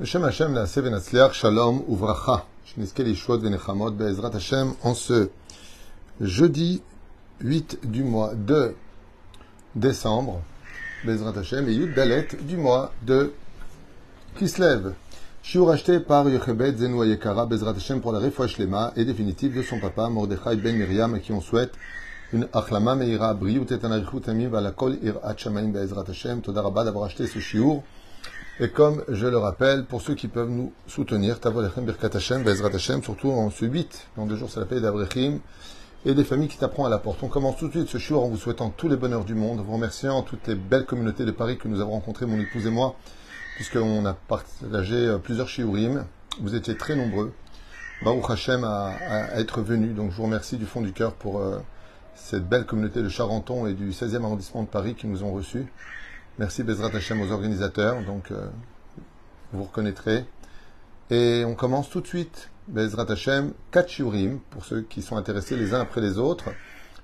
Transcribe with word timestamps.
Hashem 0.00 0.24
Hashem 0.24 0.54
la 0.54 0.66
Sevenatzliach 0.66 1.34
Shalom 1.34 1.84
Uvracha. 1.88 2.42
Shneske 2.66 3.04
Lishot 3.04 3.38
Venechamot 3.38 3.92
Be'ezrat 3.92 4.32
Hashem 4.32 4.72
en 4.82 4.92
ce 4.92 5.28
jeudi 6.20 6.82
8 7.40 7.78
du 7.84 8.02
mois 8.02 8.34
de 8.34 8.74
décembre. 9.76 10.42
Be'ezrat 11.04 11.38
Hashem 11.38 11.68
et 11.68 11.74
Yud 11.74 11.94
Dalet 11.94 12.26
du 12.42 12.56
mois 12.56 12.92
de 13.06 13.34
Kislev. 14.36 14.94
Shiur 15.44 15.70
acheté 15.70 16.00
par 16.00 16.28
Yochebed 16.28 16.76
Zenou 16.76 17.04
Yekara 17.04 17.46
Be'ezrat 17.46 17.76
Hashem 17.76 18.00
pour 18.00 18.10
la 18.10 18.18
refouach 18.18 18.58
lema 18.58 18.92
et 18.96 19.04
définitive 19.04 19.56
de 19.56 19.62
son 19.62 19.78
papa 19.78 20.08
Mordechai 20.08 20.56
Ben 20.56 20.76
Miriam 20.76 21.14
à 21.14 21.20
qui 21.20 21.30
on 21.30 21.40
souhaite 21.40 21.70
une 22.32 22.48
achlama 22.52 22.96
meira 22.96 23.32
briut 23.34 23.66
et 23.70 23.84
anarichut 23.84 24.28
amim 24.28 24.50
la 24.60 24.72
kol 24.72 24.98
irat 25.04 25.36
shamaim 25.36 25.68
be'ezrat 25.68 26.08
Hashem. 26.08 26.40
Toda 26.40 26.62
rabba 26.62 26.82
d'avoir 26.82 27.04
acheté 27.04 27.28
ce 27.28 27.38
shiur. 27.38 27.84
Et 28.60 28.68
comme 28.68 29.02
je 29.08 29.26
le 29.26 29.36
rappelle, 29.36 29.84
pour 29.84 30.00
ceux 30.00 30.14
qui 30.14 30.28
peuvent 30.28 30.48
nous 30.48 30.72
soutenir, 30.86 31.40
Tavolachem 31.40 31.84
Birkat 31.84 32.10
Hashem, 32.14 32.44
Bezrat 32.44 32.72
Hashem, 32.72 33.02
surtout 33.02 33.30
en 33.30 33.50
ce 33.50 33.64
8, 33.64 34.06
dans 34.16 34.26
deux 34.26 34.36
jours, 34.36 34.48
c'est 34.48 34.60
la 34.60 34.66
paix 34.66 34.80
d'Abrechim, 34.80 35.40
et 36.06 36.14
des 36.14 36.22
familles 36.22 36.46
qui 36.46 36.58
t'apprennent 36.58 36.86
à 36.86 36.88
la 36.88 36.98
porte. 36.98 37.20
On 37.24 37.28
commence 37.28 37.56
tout 37.56 37.66
de 37.66 37.72
suite 37.72 37.88
ce 37.88 37.98
jour 37.98 38.22
en 38.22 38.28
vous 38.28 38.36
souhaitant 38.36 38.70
tous 38.70 38.88
les 38.88 38.96
bonheurs 38.96 39.24
du 39.24 39.34
monde, 39.34 39.58
vous 39.58 39.72
remerciant 39.72 40.22
toutes 40.22 40.46
les 40.46 40.54
belles 40.54 40.84
communautés 40.84 41.24
de 41.24 41.32
Paris 41.32 41.58
que 41.58 41.66
nous 41.66 41.80
avons 41.80 41.92
rencontrées, 41.92 42.26
mon 42.26 42.38
épouse 42.38 42.64
et 42.64 42.70
moi, 42.70 42.94
puisqu'on 43.56 44.06
a 44.06 44.14
partagé 44.14 45.16
plusieurs 45.24 45.48
shiurim. 45.48 46.04
Vous 46.40 46.54
étiez 46.54 46.76
très 46.76 46.94
nombreux. 46.94 47.32
Baruch 48.04 48.30
Hashem 48.30 48.62
à, 48.62 48.92
être 49.34 49.62
venus, 49.62 49.96
donc 49.96 50.12
je 50.12 50.16
vous 50.16 50.24
remercie 50.24 50.58
du 50.58 50.66
fond 50.66 50.80
du 50.80 50.92
cœur 50.92 51.14
pour 51.14 51.40
euh, 51.40 51.58
cette 52.14 52.48
belle 52.48 52.66
communauté 52.66 53.02
de 53.02 53.08
Charenton 53.08 53.66
et 53.66 53.72
du 53.72 53.90
16e 53.90 54.22
arrondissement 54.22 54.62
de 54.62 54.68
Paris 54.68 54.94
qui 54.94 55.08
nous 55.08 55.24
ont 55.24 55.32
reçus. 55.32 55.66
Merci 56.36 56.64
Bezrat 56.64 56.90
Hashem 56.92 57.20
aux 57.20 57.30
organisateurs, 57.30 58.02
donc 58.02 58.32
euh, 58.32 58.48
vous 59.52 59.62
reconnaîtrez. 59.62 60.24
Et 61.10 61.44
on 61.46 61.54
commence 61.54 61.88
tout 61.88 62.00
de 62.00 62.08
suite, 62.08 62.50
Bezrat 62.66 63.08
Hashem, 63.08 63.52
4 63.70 63.88
shiurim, 63.88 64.40
pour 64.50 64.64
ceux 64.64 64.82
qui 64.82 65.00
sont 65.00 65.16
intéressés 65.16 65.54
les 65.54 65.74
uns 65.74 65.80
après 65.80 66.00
les 66.00 66.18
autres, 66.18 66.50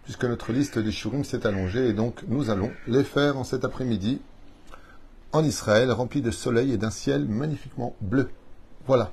puisque 0.03 0.25
notre 0.25 0.53
liste 0.53 0.81
des 0.81 0.91
shiurim 0.91 1.23
s'est 1.23 1.47
allongée, 1.47 1.91
et 1.91 1.93
donc 1.93 2.25
nous 2.27 2.51
allons 2.51 2.73
les 2.89 3.05
faire 3.05 3.39
en 3.39 3.45
cet 3.45 3.65
après-midi 3.65 4.21
en 5.31 5.45
Israël, 5.45 5.93
rempli 5.93 6.23
de 6.23 6.33
soleil 6.33 6.73
et 6.73 6.77
d'un 6.77 6.91
ciel 6.91 7.25
magnifiquement 7.27 7.95
bleu. 8.01 8.31
Voilà. 8.89 9.13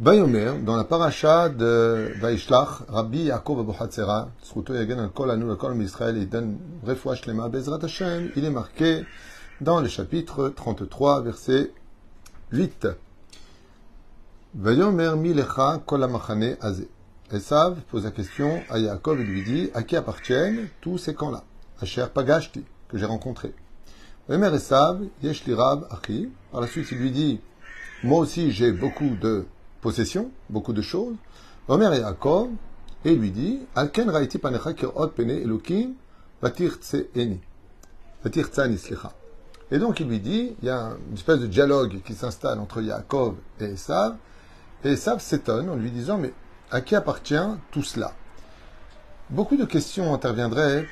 Bayomer, 0.00 0.54
dans 0.64 0.76
la 0.76 0.84
paracha 0.84 1.50
de 1.50 2.14
Vaishlach, 2.22 2.84
Rabbi 2.88 3.24
Yaakov 3.24 3.60
Abu 3.60 3.72
Hatzera, 3.78 4.30
Sruto 4.42 4.72
Yagen 4.72 4.98
al 4.98 5.10
Kol 5.10 5.30
Anu 5.30 5.54
Kol 5.56 5.78
Israël 5.82 6.16
et 6.16 6.24
Dan 6.24 6.56
Refouach 6.86 7.26
Lema 7.26 7.50
Bezrat 7.50 7.84
Hashem, 7.84 8.30
il 8.34 8.46
est 8.46 8.50
marqué 8.50 9.04
dans 9.60 9.78
le 9.78 9.88
chapitre 9.88 10.48
33, 10.48 11.20
verset 11.20 11.70
8. 12.50 12.88
Vayomer 14.54 15.16
Milecha 15.18 15.82
Kol 15.84 16.02
Amachane 16.02 16.56
Aze. 16.62 16.86
Esav 17.30 17.76
pose 17.90 18.04
la 18.04 18.10
question 18.10 18.62
à 18.70 18.78
Yaakov 18.78 19.20
et 19.20 19.24
lui 19.24 19.42
dit 19.42 19.70
À 19.74 19.82
qui 19.82 19.96
appartiennent 19.96 20.68
tous 20.80 20.96
ces 20.96 21.12
camps-là? 21.12 21.44
Asher 21.82 22.06
Pagashti, 22.14 22.64
que 22.88 22.96
j'ai 22.96 23.04
rencontré. 23.04 23.52
Vayomer 24.30 24.56
Esav, 24.56 25.02
Yesh 25.22 25.44
Lirab 25.44 25.86
Achi. 25.90 26.30
Par 26.52 26.62
la 26.62 26.68
suite, 26.68 26.86
il 26.90 26.96
lui 26.96 27.10
dit 27.10 27.38
Moi 28.02 28.18
aussi, 28.18 28.50
j'ai 28.50 28.72
beaucoup 28.72 29.14
de 29.20 29.44
possession, 29.80 30.30
beaucoup 30.48 30.72
de 30.72 30.82
choses. 30.82 31.16
Omer 31.68 31.92
et 31.94 32.00
Yaakov, 32.00 32.50
et 33.04 33.14
lui 33.14 33.30
dit, 33.30 33.60
Alken 33.74 34.10
raiti 34.10 34.38
panecha 34.38 34.72
kirot 34.74 35.08
pene 35.08 35.30
elokim 35.30 35.94
vatir. 36.42 36.78
Et 39.72 39.78
donc 39.78 40.00
il 40.00 40.08
lui 40.08 40.20
dit, 40.20 40.56
il 40.60 40.66
y 40.66 40.70
a 40.70 40.90
une 41.08 41.14
espèce 41.14 41.38
de 41.38 41.46
dialogue 41.46 42.00
qui 42.04 42.14
s'installe 42.14 42.58
entre 42.58 42.82
Yaakov 42.82 43.36
et 43.60 43.64
Esav, 43.64 44.16
et 44.84 44.90
Esav 44.90 45.20
s'étonne 45.20 45.70
en 45.70 45.76
lui 45.76 45.90
disant, 45.90 46.18
mais 46.18 46.32
à 46.70 46.80
qui 46.80 46.94
appartient 46.94 47.34
tout 47.70 47.82
cela? 47.82 48.12
Beaucoup 49.30 49.56
de 49.56 49.64
questions 49.64 50.12
interviendraient 50.12 50.86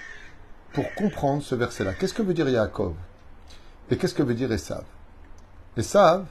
pour 0.72 0.84
comprendre 0.94 1.42
ce 1.42 1.54
verset-là. 1.54 1.94
Qu'est-ce 1.94 2.14
que 2.14 2.22
veut 2.22 2.34
dire 2.34 2.48
Yaakov? 2.48 2.94
Et 3.90 3.96
qu'est-ce 3.96 4.14
que 4.14 4.22
veut 4.22 4.34
dire 4.34 4.52
Esav? 4.52 4.84
Esav, 5.76 6.24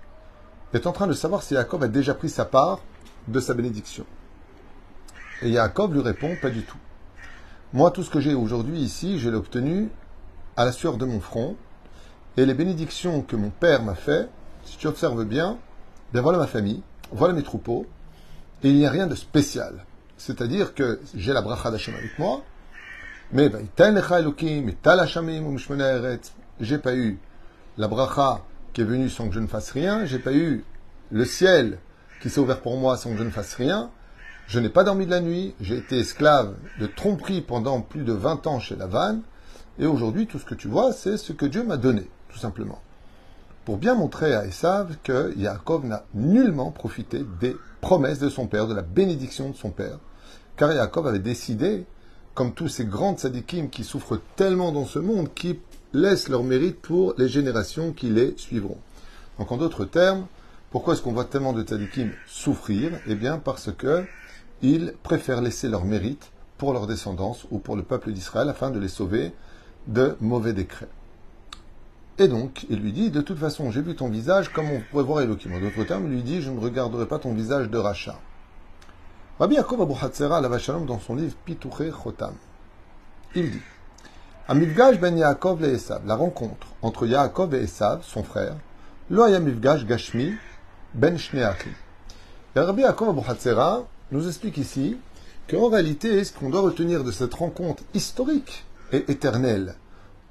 est 0.73 0.87
en 0.87 0.91
train 0.91 1.07
de 1.07 1.13
savoir 1.13 1.43
si 1.43 1.53
Yaakov 1.53 1.83
a 1.83 1.87
déjà 1.87 2.13
pris 2.13 2.29
sa 2.29 2.45
part 2.45 2.79
de 3.27 3.39
sa 3.39 3.53
bénédiction. 3.53 4.05
Et 5.41 5.49
Yaakov 5.49 5.93
lui 5.93 6.01
répond, 6.01 6.35
pas 6.41 6.49
du 6.49 6.63
tout. 6.63 6.77
Moi, 7.73 7.91
tout 7.91 8.03
ce 8.03 8.09
que 8.09 8.19
j'ai 8.19 8.33
aujourd'hui 8.33 8.79
ici, 8.79 9.19
je 9.19 9.29
l'ai 9.29 9.35
obtenu 9.35 9.89
à 10.55 10.65
la 10.65 10.71
sueur 10.71 10.97
de 10.97 11.05
mon 11.05 11.19
front. 11.19 11.55
Et 12.37 12.45
les 12.45 12.53
bénédictions 12.53 13.21
que 13.21 13.35
mon 13.35 13.49
père 13.49 13.83
m'a 13.83 13.95
fait, 13.95 14.29
si 14.63 14.77
tu 14.77 14.87
observes 14.87 15.25
bien, 15.25 15.57
ben 16.13 16.21
voilà 16.21 16.37
ma 16.37 16.47
famille, 16.47 16.83
voilà 17.11 17.33
mes 17.33 17.43
troupeaux, 17.43 17.85
et 18.63 18.69
il 18.69 18.75
n'y 18.75 18.85
a 18.85 18.91
rien 18.91 19.07
de 19.07 19.15
spécial. 19.15 19.85
C'est-à-dire 20.17 20.73
que 20.73 20.99
j'ai 21.15 21.33
la 21.33 21.41
bracha 21.41 21.71
d'Hachem 21.71 21.95
avec 21.95 22.17
moi, 22.17 22.43
mais 23.31 23.51
j'ai 26.59 26.77
pas 26.77 26.95
eu 26.95 27.19
la 27.77 27.87
bracha 27.87 28.41
est 28.81 28.85
venu 28.85 29.09
sans 29.09 29.27
que 29.27 29.35
je 29.35 29.39
ne 29.39 29.47
fasse 29.47 29.71
rien, 29.71 30.05
j'ai 30.05 30.19
pas 30.19 30.33
eu 30.33 30.63
le 31.11 31.25
ciel 31.25 31.79
qui 32.21 32.29
s'est 32.29 32.39
ouvert 32.39 32.61
pour 32.61 32.77
moi 32.77 32.97
sans 32.97 33.11
que 33.11 33.17
je 33.17 33.23
ne 33.23 33.29
fasse 33.29 33.55
rien, 33.55 33.89
je 34.47 34.59
n'ai 34.59 34.69
pas 34.69 34.83
dormi 34.83 35.05
de 35.05 35.11
la 35.11 35.19
nuit, 35.19 35.55
j'ai 35.59 35.77
été 35.77 35.99
esclave 35.99 36.55
de 36.79 36.87
tromperie 36.87 37.41
pendant 37.41 37.81
plus 37.81 38.03
de 38.03 38.13
20 38.13 38.47
ans 38.47 38.59
chez 38.59 38.75
Lavanne, 38.75 39.21
et 39.79 39.85
aujourd'hui 39.85 40.25
tout 40.25 40.39
ce 40.39 40.45
que 40.45 40.55
tu 40.55 40.67
vois, 40.67 40.93
c'est 40.93 41.17
ce 41.17 41.33
que 41.33 41.45
Dieu 41.45 41.63
m'a 41.63 41.77
donné, 41.77 42.09
tout 42.29 42.37
simplement. 42.37 42.81
Pour 43.65 43.77
bien 43.77 43.95
montrer 43.95 44.33
à 44.33 44.45
Esav 44.45 44.95
que 45.03 45.37
Yaakov 45.37 45.85
n'a 45.85 46.05
nullement 46.13 46.71
profité 46.71 47.25
des 47.41 47.55
promesses 47.81 48.19
de 48.19 48.29
son 48.29 48.47
père, 48.47 48.67
de 48.67 48.73
la 48.73 48.81
bénédiction 48.81 49.49
de 49.49 49.55
son 49.55 49.71
père, 49.71 49.99
car 50.55 50.71
Yaakov 50.71 51.07
avait 51.07 51.19
décidé, 51.19 51.85
comme 52.33 52.53
tous 52.53 52.69
ces 52.69 52.85
grands 52.85 53.15
tzadikim 53.15 53.69
qui 53.69 53.83
souffrent 53.83 54.21
tellement 54.35 54.71
dans 54.71 54.85
ce 54.85 54.99
monde, 54.99 55.33
qui 55.33 55.59
laissent 56.01 56.29
leur 56.29 56.43
mérite 56.43 56.79
pour 56.79 57.13
les 57.17 57.27
générations 57.27 57.91
qui 57.91 58.09
les 58.09 58.33
suivront. 58.37 58.77
Donc 59.39 59.51
en 59.51 59.57
d'autres 59.57 59.85
termes, 59.85 60.27
pourquoi 60.69 60.93
est-ce 60.93 61.01
qu'on 61.01 61.13
voit 61.13 61.25
tellement 61.25 61.53
de 61.53 61.63
tzadikim 61.63 62.11
souffrir? 62.27 62.99
Eh 63.07 63.15
bien 63.15 63.37
parce 63.39 63.71
que 63.71 64.05
ils 64.61 64.93
préfèrent 65.03 65.41
laisser 65.41 65.69
leur 65.69 65.85
mérite 65.85 66.31
pour 66.57 66.73
leur 66.73 66.87
descendance 66.87 67.45
ou 67.51 67.59
pour 67.59 67.75
le 67.75 67.83
peuple 67.83 68.11
d'Israël 68.11 68.49
afin 68.49 68.71
de 68.71 68.79
les 68.79 68.87
sauver 68.87 69.31
de 69.87 70.15
mauvais 70.19 70.53
décrets. 70.53 70.89
Et 72.19 72.27
donc, 72.27 72.65
il 72.69 72.79
lui 72.79 72.93
dit, 72.93 73.11
de 73.11 73.21
toute 73.21 73.37
façon, 73.37 73.69
j'ai 73.69 73.81
vu 73.81 73.95
ton 73.95 74.09
visage 74.09 74.49
comme 74.49 74.71
on 74.71 74.81
pourrait 74.89 75.03
voir 75.03 75.21
Elohim. 75.21 75.53
En 75.53 75.59
d'autres 75.59 75.83
termes, 75.83 76.05
il 76.07 76.13
lui 76.13 76.23
dit, 76.23 76.41
je 76.41 76.49
ne 76.49 76.59
regarderai 76.59 77.05
pas 77.05 77.19
ton 77.19 77.31
visage 77.33 77.69
de 77.69 77.77
rachat. 77.77 78.19
Rabbi 79.39 79.53
Yaakov 79.53 79.83
Abu 79.83 79.93
Hatzera, 80.01 80.41
dans 80.41 80.99
son 80.99 81.15
livre 81.15 81.35
Pitouché 81.45 81.91
Chotam, 81.91 82.33
il 83.35 83.51
dit, 83.51 83.61
Amivgaj 84.49 84.97
ben 85.01 85.17
Yaakov 85.17 85.61
et 85.65 85.73
Esav, 85.73 86.07
la 86.07 86.15
rencontre 86.15 86.67
entre 86.81 87.05
Yaakov 87.05 87.53
et 87.53 87.63
Esav, 87.63 88.01
son 88.03 88.23
frère, 88.23 88.55
lo 89.09 89.23
Amivgaj 89.23 89.85
Gashmi 89.85 90.35
ben 90.93 91.17
Shneachim. 91.17 91.73
Rabbi 92.55 92.83
Yaakov 92.83 93.09
Abu 93.09 93.29
Hatzera 93.29 93.83
nous 94.11 94.25
explique 94.25 94.57
ici 94.57 94.95
qu'en 95.49 95.67
réalité, 95.67 96.23
ce 96.23 96.31
qu'on 96.31 96.49
doit 96.49 96.61
retenir 96.61 97.03
de 97.03 97.11
cette 97.11 97.33
rencontre 97.33 97.83
historique 97.93 98.63
et 98.93 99.11
éternelle 99.11 99.75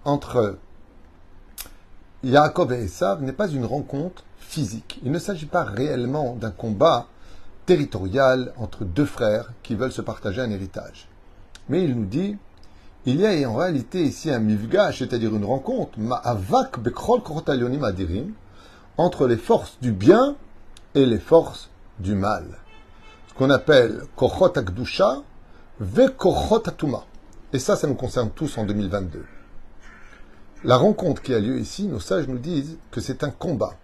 entre 0.07 0.57
Yaakov 2.25 2.73
et 2.73 2.85
Esav 2.85 3.23
n'est 3.23 3.33
pas 3.35 3.49
une 3.49 3.67
rencontre 3.67 4.25
physique. 4.39 4.99
Il 5.05 5.13
ne 5.13 5.19
s'agit 5.19 5.45
pas 5.45 5.65
réellement 5.65 6.37
d'un 6.37 6.53
combat 6.53 7.07
territorial 7.67 8.55
entre 8.57 8.87
deux 8.87 9.05
frères 9.05 9.53
qui 9.63 9.75
veulent 9.75 9.93
se 9.93 10.01
partager 10.01 10.41
un 10.41 10.51
héritage. 10.51 11.07
Mais 11.69 11.85
il 11.85 11.95
nous 11.95 12.07
dit 12.07 12.39
il 13.07 13.21
y 13.21 13.45
a 13.45 13.49
en 13.49 13.55
réalité 13.55 14.03
ici 14.03 14.31
un 14.31 14.41
mivgash, 14.41 14.99
c'est-à-dire 14.99 15.35
une 15.35 15.45
rencontre, 15.45 15.97
ma'avak 15.97 16.81
bekrol 16.81 17.23
adirim, 17.85 18.33
entre 18.99 19.29
les 19.29 19.37
forces 19.37 19.79
du 19.81 19.93
bien 19.93 20.35
et 20.97 21.07
les 21.07 21.21
forces 21.21 21.71
du 22.01 22.17
mal. 22.17 22.59
Ce 23.29 23.35
qu'on 23.35 23.51
appelle 23.51 24.03
kochot 24.17 24.59
akdusha 24.59 25.23
ve 25.79 26.09
kochot. 26.09 26.65
Et 27.53 27.61
ça, 27.61 27.77
ça 27.77 27.87
nous 27.87 27.95
concerne 27.95 28.31
tous 28.31 28.59
en 28.59 28.65
2022. 28.65 29.25
La 30.65 30.77
rencontre 30.77 31.23
qui 31.23 31.33
a 31.33 31.39
lieu 31.39 31.61
ici, 31.61 31.87
nos 31.87 32.01
sages 32.01 32.27
nous 32.27 32.39
disent 32.39 32.77
que 32.91 33.01
c'est 33.01 33.23
un 33.23 33.31
combat 33.31 33.75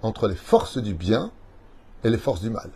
entre 0.00 0.26
les 0.26 0.36
forces 0.36 0.78
du 0.78 0.94
bien 0.94 1.30
et 2.02 2.08
les 2.08 2.16
forces 2.16 2.40
du 2.40 2.48
mal. 2.48 2.70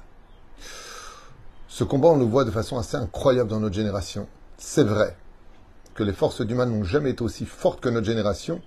Ce 1.67 1.82
combat, 1.82 2.08
on 2.08 2.19
le 2.19 2.26
voit 2.26 2.44
de 2.44 2.50
façon 2.50 2.76
assez 2.76 2.99
incroyable 2.99 3.49
dans 3.49 3.61
notre 3.61 3.75
génération. 3.75 4.28
C'est 4.58 4.84
vrai 4.84 5.17
que 5.94 6.02
les 6.02 6.12
forces 6.12 6.43
du 6.43 6.55
mal 6.55 6.69
n'ont 6.69 6.85
jamais 6.85 7.11
été 7.11 7.23
aussi 7.23 7.46
fortes 7.46 7.81
que 7.81 7.88
notre 7.88 8.06
génération, 8.06 8.61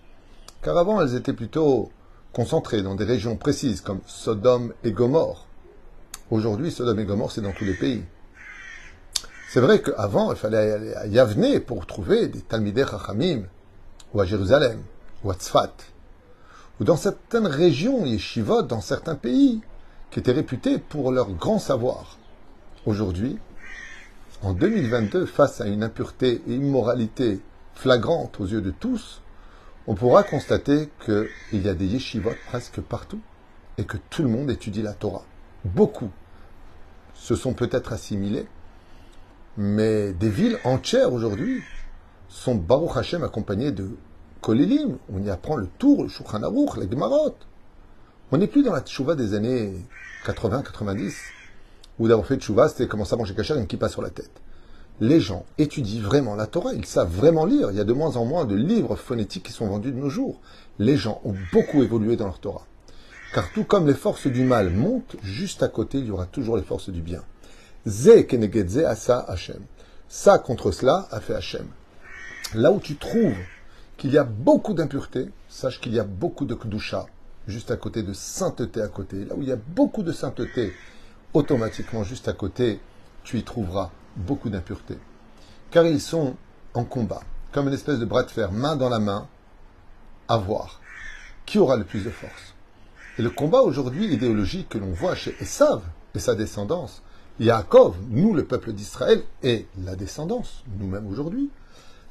car 0.62 0.78
avant 0.78 1.02
elles 1.02 1.16
étaient 1.16 1.34
plutôt 1.34 1.92
concentrées 2.34 2.82
dans 2.82 2.96
des 2.96 3.04
régions 3.04 3.36
précises 3.36 3.82
comme 3.82 4.00
Sodome 4.06 4.74
et 4.84 4.92
Gomorre. 4.92 5.46
Aujourd'hui, 6.32 6.72
Sodome 6.72 7.00
et 7.00 7.06
Gomorre, 7.06 7.32
c'est 7.32 7.42
dans 7.42 7.52
tous 7.52 7.66
les 7.66 7.74
pays. 7.74 8.04
C'est 9.50 9.62
vrai 9.62 9.82
qu'avant, 9.82 10.32
il 10.32 10.38
fallait 10.38 10.72
aller 10.72 10.94
à 10.94 11.08
Yavne 11.08 11.60
pour 11.62 11.86
trouver 11.86 12.28
des 12.28 12.42
Talmidei 12.42 12.86
Chachamim, 12.86 13.44
ou 14.14 14.22
à 14.22 14.26
Jérusalem, 14.26 14.82
ou 15.24 15.32
à 15.32 15.36
Tzfat, 15.36 15.74
ou 16.80 16.84
dans 16.84 16.98
certaines 16.98 17.48
régions 17.48 18.06
yeshivot, 18.06 18.64
dans 18.64 18.82
certains 18.82 19.16
pays, 19.16 19.62
qui 20.12 20.20
étaient 20.20 20.32
réputés 20.32 20.78
pour 20.78 21.12
leur 21.12 21.32
grand 21.32 21.60
savoir. 21.60 22.18
Aujourd'hui, 22.86 23.38
en 24.44 24.54
2022, 24.54 25.26
face 25.26 25.62
à 25.62 25.68
une 25.68 25.84
impureté 25.84 26.42
et 26.48 26.54
immoralité 26.54 27.42
flagrante 27.74 28.40
aux 28.40 28.46
yeux 28.46 28.62
de 28.62 28.72
tous, 28.72 29.22
on 29.88 29.96
pourra 29.96 30.24
constater 30.24 30.90
qu'il 31.04 31.62
y 31.66 31.70
a 31.70 31.74
des 31.74 31.86
yeshivot 31.86 32.34
presque 32.48 32.82
partout 32.82 33.20
et 33.78 33.86
que 33.86 33.98
tout 34.10 34.22
le 34.22 34.30
monde 34.30 34.52
étudie 34.52 34.82
la 34.82 34.94
Torah. 34.94 35.24
Beaucoup 35.66 36.12
se 37.14 37.36
sont 37.36 37.54
peut-être 37.54 37.94
assimilés, 37.94 38.48
mais 39.58 40.14
des 40.14 40.30
villes 40.30 40.60
entières 40.64 41.14
aujourd'hui 41.14 41.64
sont 42.30 42.56
Baruch 42.56 42.96
Hashem 42.96 43.24
accompagnées 43.24 43.72
de 43.72 43.90
Kolélim. 44.42 44.98
On 45.12 45.24
y 45.24 45.30
apprend 45.30 45.56
le 45.56 45.68
tour, 45.80 46.04
le 46.04 46.10
Shulchan 46.10 46.44
Aruch, 46.44 46.78
la 46.78 46.90
Gemarot. 46.90 47.36
On 48.32 48.38
n'est 48.38 48.48
plus 48.48 48.62
dans 48.62 48.74
la 48.74 48.82
tchouva 48.82 49.16
des 49.16 49.34
années 49.34 49.74
80-90, 50.26 51.16
où 52.00 52.08
d'avoir 52.08 52.28
fait 52.28 52.38
tchouva, 52.38 52.70
c'était 52.70 52.88
commencer 52.88 53.14
à 53.14 53.18
manger 53.18 53.34
cachère 53.34 53.58
et 53.58 53.60
une 53.60 53.68
kippa 53.68 53.90
sur 53.90 54.02
la 54.02 54.10
tête. 54.10 54.32
Les 55.00 55.20
gens 55.20 55.46
étudient 55.58 56.02
vraiment 56.02 56.36
la 56.36 56.48
Torah, 56.48 56.74
ils 56.74 56.86
savent 56.86 57.14
vraiment 57.14 57.46
lire. 57.46 57.70
Il 57.72 57.78
y 57.78 57.80
a 57.80 57.84
de 57.84 57.94
moins 57.94 58.18
en 58.18 58.26
moins 58.26 58.46
de 58.46 58.56
livres 58.56 58.96
phonétiques 58.96 59.44
qui 59.44 59.52
sont 59.52 59.68
vendus 59.68 59.92
de 59.92 59.98
nos 59.98 60.10
jours. 60.10 60.42
Les 60.80 60.98
gens 60.98 61.22
ont 61.24 61.36
beaucoup 61.54 61.84
évolué 61.84 62.16
dans 62.16 62.26
leur 62.26 62.40
Torah. 62.40 62.66
Car 63.34 63.52
tout 63.52 63.64
comme 63.64 63.86
les 63.86 63.94
forces 63.94 64.28
du 64.28 64.44
mal 64.44 64.72
montent, 64.72 65.16
juste 65.22 65.62
à 65.62 65.68
côté, 65.68 66.00
il 66.00 66.08
y 66.08 66.12
aura 66.12 66.26
toujours 66.26 66.58
les 66.58 66.64
forces 66.64 66.90
du 66.90 67.02
bien. 67.02 67.22
Ze 67.86 68.84
asa 68.86 69.20
Hashem. 69.20 69.60
Ça 70.10 70.40
contre 70.40 70.72
cela 70.72 71.08
a 71.12 71.20
fait 71.20 71.36
Hashem. 71.36 71.68
Là 72.56 72.72
où 72.72 72.80
tu 72.80 72.96
trouves 72.96 73.38
qu'il 73.98 74.12
y 74.12 74.18
a 74.18 74.24
beaucoup 74.24 74.74
d'impureté, 74.74 75.28
sache 75.50 75.80
qu'il 75.80 75.94
y 75.94 76.00
a 76.00 76.04
beaucoup 76.04 76.46
de 76.46 76.56
kdusha, 76.56 77.06
juste 77.48 77.72
à 77.72 77.78
côté 77.78 78.04
de 78.04 78.14
sainteté 78.14 78.82
à 78.82 78.88
côté. 78.88 79.26
Là 79.26 79.36
où 79.36 79.42
il 79.42 79.50
y 79.50 79.52
a 79.52 79.58
beaucoup 79.58 80.04
de 80.04 80.12
sainteté, 80.12 80.74
automatiquement 81.38 82.04
juste 82.04 82.28
à 82.28 82.34
côté, 82.34 82.80
tu 83.24 83.38
y 83.38 83.44
trouveras 83.44 83.92
beaucoup 84.16 84.50
d'impureté. 84.50 84.98
Car 85.70 85.86
ils 85.86 86.02
sont 86.02 86.36
en 86.74 86.84
combat, 86.84 87.22
comme 87.52 87.68
une 87.68 87.74
espèce 87.74 88.00
de 88.00 88.06
bras 88.06 88.24
de 88.24 88.32
fer, 88.32 88.52
main 88.52 88.76
dans 88.76 88.90
la 88.90 89.00
main, 89.00 89.28
à 90.28 90.38
voir 90.38 90.82
qui 91.46 91.60
aura 91.60 91.78
le 91.78 91.86
plus 91.86 92.04
de 92.04 92.10
force. 92.10 92.56
Et 93.18 93.22
le 93.22 93.30
combat 93.30 93.62
aujourd'hui 93.62 94.14
idéologique 94.14 94.70
que 94.70 94.78
l'on 94.78 94.92
voit 94.92 95.16
chez 95.16 95.36
Esav 95.40 95.82
et 96.14 96.20
sa 96.20 96.36
descendance, 96.36 97.02
Yaakov, 97.40 97.96
nous 98.10 98.34
le 98.34 98.44
peuple 98.44 98.74
d'Israël 98.74 99.22
et 99.44 99.68
la 99.84 99.96
descendance, 99.96 100.64
nous-mêmes 100.80 101.08
aujourd'hui, 101.08 101.50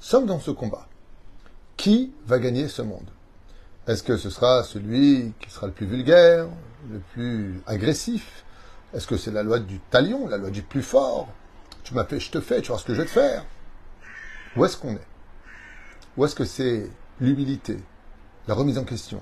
sommes 0.00 0.26
dans 0.26 0.40
ce 0.40 0.52
combat. 0.52 0.88
Qui 1.76 2.12
va 2.26 2.38
gagner 2.38 2.68
ce 2.68 2.82
monde? 2.82 3.10
Est-ce 3.86 4.02
que 4.02 4.16
ce 4.16 4.30
sera 4.30 4.62
celui 4.62 5.32
qui 5.40 5.50
sera 5.50 5.66
le 5.66 5.72
plus 5.72 5.86
vulgaire, 5.86 6.46
le 6.90 7.00
plus 7.12 7.60
agressif? 7.66 8.44
Est-ce 8.94 9.06
que 9.06 9.16
c'est 9.16 9.30
la 9.30 9.42
loi 9.42 9.58
du 9.58 9.78
talion, 9.78 10.28
la 10.28 10.38
loi 10.38 10.50
du 10.50 10.62
plus 10.62 10.82
fort? 10.82 11.28
Tu 11.82 11.94
m'as 11.94 12.04
fait, 12.04 12.20
je 12.20 12.30
te 12.30 12.40
fais, 12.40 12.62
tu 12.62 12.68
vois 12.68 12.78
ce 12.78 12.84
que 12.84 12.94
je 12.94 13.00
vais 13.00 13.06
te 13.06 13.12
faire 13.12 13.44
Où 14.56 14.64
est-ce 14.64 14.76
qu'on 14.76 14.94
est? 14.94 15.06
Où 16.16 16.24
est-ce 16.24 16.34
que 16.34 16.44
c'est 16.44 16.90
l'humilité, 17.20 17.78
la 18.48 18.54
remise 18.54 18.78
en 18.78 18.84
question, 18.84 19.20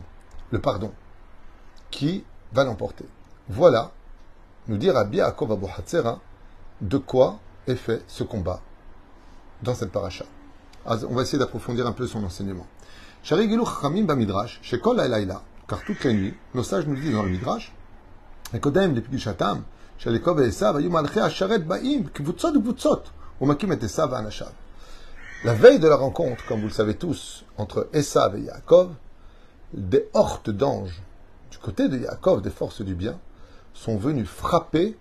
le 0.51 0.61
pardon 0.61 0.93
qui 1.91 2.25
va 2.53 2.65
l'emporter? 2.65 3.07
Voilà, 3.49 3.93
nous 4.69 4.79
dire 4.79 4.97
à 4.97 5.05
Yaakov 5.05 5.53
Abu 5.53 5.67
de 6.81 6.99
quoi 6.99 7.41
est 7.67 7.77
fait 7.77 8.03
ce 8.07 8.23
combat 8.23 8.61
dans 9.63 9.75
cette 9.75 9.93
paracha. 9.93 10.25
On 10.87 11.15
va 11.15 11.23
essayer 11.23 11.39
d'approfondir 11.39 11.87
un 11.87 11.93
peu 11.93 12.07
son 12.07 12.23
enseignement. 12.25 12.67
car 15.67 15.83
toutes 15.85 16.05
les 16.05 16.13
nuits, 16.13 16.35
nos 16.55 16.63
sages 16.63 16.87
nous 16.87 16.97
disent 16.97 17.15
dans 17.15 17.23
le 17.23 17.31
Midrash, 17.31 17.73
la 25.45 25.53
veille 25.53 25.79
de 25.79 25.89
la 25.89 25.97
rencontre, 25.97 26.47
comme 26.47 26.61
vous 26.61 26.69
le 26.69 26.73
savez 26.73 26.95
tous, 26.95 27.45
entre 27.59 27.91
Esav 27.93 28.35
et 28.37 28.41
Yaakov, 28.41 28.95
des 29.75 30.09
hortes 30.15 30.49
d'anges 30.49 31.03
du 31.51 31.59
côté 31.59 31.89
de 31.89 31.99
Yaakov, 31.99 32.41
des 32.41 32.49
forces 32.49 32.81
du 32.81 32.95
bien, 32.95 33.21
sont 33.75 33.99
venus 33.99 34.27
frapper 34.27 34.97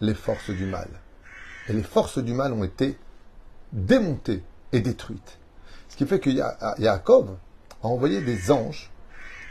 les 0.00 0.14
forces 0.14 0.50
du 0.50 0.66
mal. 0.66 0.88
Et 1.68 1.72
les 1.72 1.84
forces 1.84 2.18
du 2.18 2.34
mal 2.34 2.52
ont 2.52 2.64
été 2.64 2.98
démontées 3.72 4.42
et 4.72 4.80
détruite. 4.80 5.38
Ce 5.88 5.96
qui 5.96 6.04
fait 6.04 6.18
que 6.18 6.30
Yaakov 6.30 7.36
a 7.82 7.86
envoyé 7.86 8.22
des 8.22 8.50
anges 8.50 8.90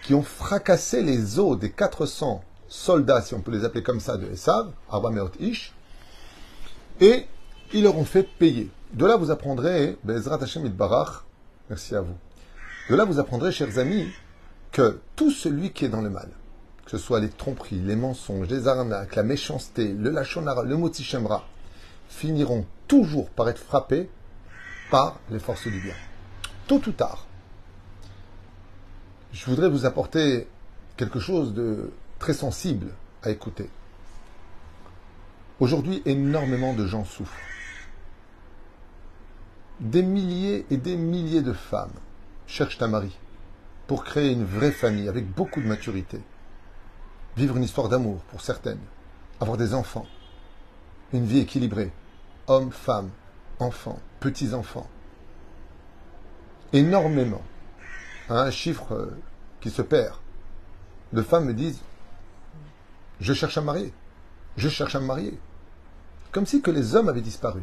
qui 0.04 0.14
ont 0.14 0.24
fracassé 0.24 1.02
les 1.02 1.40
os 1.40 1.58
des 1.58 1.72
400 1.72 2.44
soldats, 2.76 3.22
si 3.22 3.34
on 3.34 3.42
peut 3.42 3.52
les 3.52 3.64
appeler 3.64 3.84
comme 3.84 4.00
ça, 4.00 4.18
de 4.18 4.28
Esav, 4.28 4.72
Abraham 4.92 5.30
Ish, 5.40 5.74
et 7.00 7.26
ils 7.74 7.84
leur 7.84 7.98
ont 7.98 8.06
fait 8.06 8.24
payer. 8.24 8.70
De 8.94 9.06
là, 9.06 9.18
vous 9.18 9.32
apprendrez, 9.32 9.98
Bezrat 10.04 10.42
Hashem 10.42 10.68
Barach, 10.70 11.24
merci 11.70 11.96
à 11.96 12.02
vous. 12.02 12.16
De 12.90 12.96
là, 12.96 13.06
vous 13.06 13.20
apprendrez, 13.20 13.52
chers 13.52 13.80
amis, 13.80 14.08
que 14.72 15.00
tout 15.16 15.32
celui 15.32 15.72
qui 15.72 15.86
est 15.86 15.90
dans 15.90 16.02
le 16.02 16.10
mal, 16.10 16.30
que 16.86 16.92
ce 16.92 16.98
soit 16.98 17.20
les 17.20 17.30
tromperies, 17.30 17.80
les 17.80 17.96
mensonges, 17.96 18.48
les 18.50 18.68
arnaques, 18.68 19.16
la 19.16 19.24
méchanceté, 19.24 19.94
le 19.94 20.10
lachonara, 20.10 20.64
le 20.64 20.78
motichemra, 20.78 21.46
finiront 22.10 22.66
toujours 22.88 23.30
par 23.30 23.50
être 23.50 23.58
frappés 23.58 24.10
par 24.92 25.20
les 25.32 25.40
forces 25.40 25.68
du 25.68 25.80
bien. 25.80 25.96
Tôt 26.68 26.82
ou 26.86 26.92
tard, 26.92 27.26
je 29.32 29.46
voudrais 29.46 29.70
vous 29.70 29.86
apporter 29.86 30.48
quelque 30.98 31.20
chose 31.20 31.54
de 31.54 31.90
sensible 32.34 32.92
à 33.24 33.30
écouter. 33.30 33.70
Aujourd'hui, 35.60 36.02
énormément 36.06 36.74
de 36.74 36.86
gens 36.86 37.06
souffrent. 37.06 37.34
Des 39.80 40.04
milliers 40.04 40.66
et 40.70 40.78
des 40.78 40.96
milliers 40.96 41.42
de 41.42 41.54
femmes 41.54 41.94
cherchent 42.48 42.82
un 42.82 42.88
mari 42.88 43.18
pour 43.88 44.04
créer 44.04 44.32
une 44.32 44.46
vraie 44.46 44.72
famille 44.72 45.08
avec 45.08 45.30
beaucoup 45.30 45.62
de 45.62 45.68
maturité. 45.68 46.20
Vivre 47.38 47.58
une 47.58 47.64
histoire 47.64 47.90
d'amour 47.90 48.20
pour 48.30 48.42
certaines. 48.42 48.80
Avoir 49.40 49.58
des 49.58 49.74
enfants. 49.74 50.08
Une 51.14 51.26
vie 51.26 51.40
équilibrée. 51.40 51.92
Hommes, 52.48 52.72
femmes, 52.72 53.10
enfants, 53.60 54.00
petits-enfants. 54.20 54.90
Énormément. 56.74 57.42
Un 58.30 58.50
chiffre 58.52 58.94
euh, 58.94 59.18
qui 59.62 59.70
se 59.70 59.82
perd. 59.82 60.16
De 61.14 61.22
femmes 61.22 61.46
me 61.46 61.54
disent 61.54 61.82
Je 63.20 63.34
cherche 63.34 63.58
à 63.58 63.62
me 63.62 63.66
marier. 63.66 63.94
Je 64.58 64.70
cherche 64.70 64.96
à 64.96 65.00
me 65.00 65.06
marier. 65.06 65.38
Comme 66.32 66.46
si 66.46 66.62
que 66.62 66.72
les 66.72 66.96
hommes 66.96 67.10
avaient 67.10 67.22
disparu. 67.22 67.62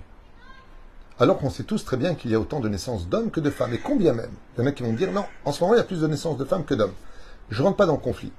Alors 1.19 1.39
qu'on 1.39 1.51
sait 1.51 1.65
tous 1.65 1.85
très 1.85 1.97
bien 1.97 2.15
qu'il 2.15 2.31
y 2.31 2.35
a 2.35 2.41
autant 2.41 2.61
de 2.61 2.69
naissances 2.69 3.07
d'hommes 3.07 3.31
que 3.31 3.41
de 3.41 3.51
femmes. 3.51 3.75
Et 3.75 3.79
combien 3.79 4.15
même? 4.15 4.33
Il 4.57 4.61
y 4.61 4.65
en 4.65 4.67
a 4.67 4.73
qui 4.73 4.83
vont 4.83 4.93
dire 4.93 5.13
Non, 5.13 5.25
en 5.45 5.53
ce 5.53 5.63
moment, 5.63 5.75
il 5.75 5.79
y 5.79 5.81
a 5.81 5.85
plus 5.85 6.01
de 6.01 6.07
naissances 6.07 6.39
de 6.39 6.45
femmes 6.45 6.65
que 6.65 6.75
d'hommes. 6.75 6.95
Je 7.51 7.61
ne 7.61 7.67
rentre 7.67 7.77
pas 7.77 7.87
dans 7.87 7.95
le 7.95 7.99
conflit. 7.99 8.33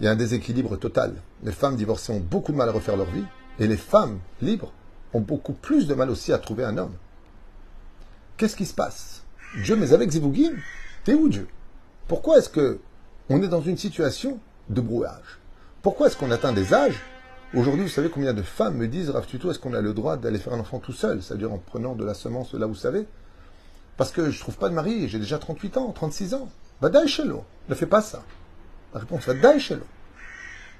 Il 0.00 0.04
y 0.04 0.08
a 0.08 0.12
un 0.12 0.16
déséquilibre 0.16 0.76
total. 0.76 1.14
Les 1.42 1.52
femmes 1.52 1.76
divorcées 1.76 2.12
ont 2.12 2.20
beaucoup 2.20 2.52
de 2.52 2.58
mal 2.58 2.68
à 2.68 2.72
refaire 2.72 2.96
leur 2.96 3.10
vie. 3.10 3.24
Et 3.58 3.66
les 3.66 3.78
femmes 3.78 4.18
libres 4.42 4.72
ont 5.14 5.20
beaucoup 5.20 5.54
plus 5.54 5.86
de 5.86 5.94
mal 5.94 6.10
aussi 6.10 6.32
à 6.32 6.38
trouver 6.38 6.64
un 6.64 6.76
homme. 6.76 6.94
Qu'est-ce 8.36 8.56
qui 8.56 8.66
se 8.66 8.74
passe? 8.74 9.24
Dieu, 9.62 9.76
mais 9.76 9.94
avec 9.94 10.10
Zivugim, 10.10 10.52
t'es 11.04 11.14
où 11.14 11.30
Dieu? 11.30 11.48
Pourquoi 12.06 12.36
est-ce 12.38 12.50
que 12.50 12.80
on 13.30 13.42
est 13.42 13.48
dans 13.48 13.62
une 13.62 13.78
situation 13.78 14.38
de 14.68 14.82
brouillage? 14.82 15.40
Pourquoi 15.86 16.08
est-ce 16.08 16.16
qu'on 16.16 16.32
atteint 16.32 16.52
des 16.52 16.74
âges 16.74 17.00
Aujourd'hui, 17.54 17.84
vous 17.84 17.88
savez 17.88 18.10
combien 18.10 18.34
de 18.34 18.42
femmes 18.42 18.74
me 18.74 18.88
disent, 18.88 19.10
Rav 19.10 19.24
Tuto, 19.24 19.52
est-ce 19.52 19.60
qu'on 19.60 19.72
a 19.72 19.80
le 19.80 19.94
droit 19.94 20.16
d'aller 20.16 20.40
faire 20.40 20.52
un 20.52 20.58
enfant 20.58 20.80
tout 20.80 20.92
seul 20.92 21.22
C'est-à-dire 21.22 21.52
en 21.52 21.58
prenant 21.58 21.94
de 21.94 22.04
la 22.04 22.12
semence 22.12 22.54
là, 22.54 22.66
vous 22.66 22.74
savez? 22.74 23.06
Parce 23.96 24.10
que 24.10 24.28
je 24.32 24.36
ne 24.36 24.40
trouve 24.40 24.56
pas 24.56 24.68
de 24.68 24.74
mari, 24.74 25.08
j'ai 25.08 25.20
déjà 25.20 25.38
38 25.38 25.76
ans, 25.76 25.92
36 25.92 26.34
ans. 26.34 26.48
Va 26.80 27.06
Shelo. 27.06 27.44
Ne 27.68 27.76
fais 27.76 27.86
pas 27.86 28.02
ça. 28.02 28.24
La 28.94 28.98
réponse, 28.98 29.28
va 29.28 29.58
Shelo. 29.60 29.84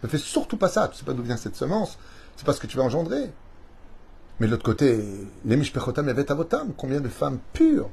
Ne 0.03 0.09
fais 0.09 0.19
surtout 0.19 0.57
pas 0.57 0.69
ça. 0.69 0.89
Tu 0.89 0.99
sais 0.99 1.05
pas 1.05 1.13
d'où 1.13 1.23
vient 1.23 1.37
cette 1.37 1.55
semence. 1.55 2.01
C'est 2.35 2.45
parce 2.45 2.59
que 2.59 2.67
tu 2.67 2.77
vas 2.77 2.83
engendrer. 2.83 3.31
Mais 4.41 4.49
de 4.49 4.51
l'autre 4.51 4.65
côté, 4.65 5.05
les 5.45 5.57
mishpechotam 5.57 6.09
et 6.09 6.33
avotam, 6.33 6.73
combien 6.77 7.01
de 7.01 7.09
femmes 7.09 7.39
pures 7.53 7.91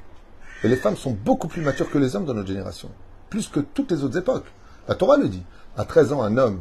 Et 0.64 0.68
les 0.68 0.74
femmes 0.74 0.96
sont 0.96 1.12
beaucoup 1.12 1.46
plus 1.46 1.62
matures 1.62 1.92
que 1.92 1.98
les 1.98 2.16
hommes 2.16 2.24
dans 2.24 2.34
notre 2.34 2.48
génération, 2.48 2.90
plus 3.30 3.46
que 3.46 3.60
toutes 3.60 3.92
les 3.92 4.02
autres 4.02 4.18
époques. 4.18 4.46
La 4.88 4.96
Torah 4.96 5.16
le 5.16 5.28
dit. 5.28 5.44
À 5.76 5.84
13 5.84 6.12
ans, 6.12 6.22
un 6.24 6.38
homme 6.38 6.60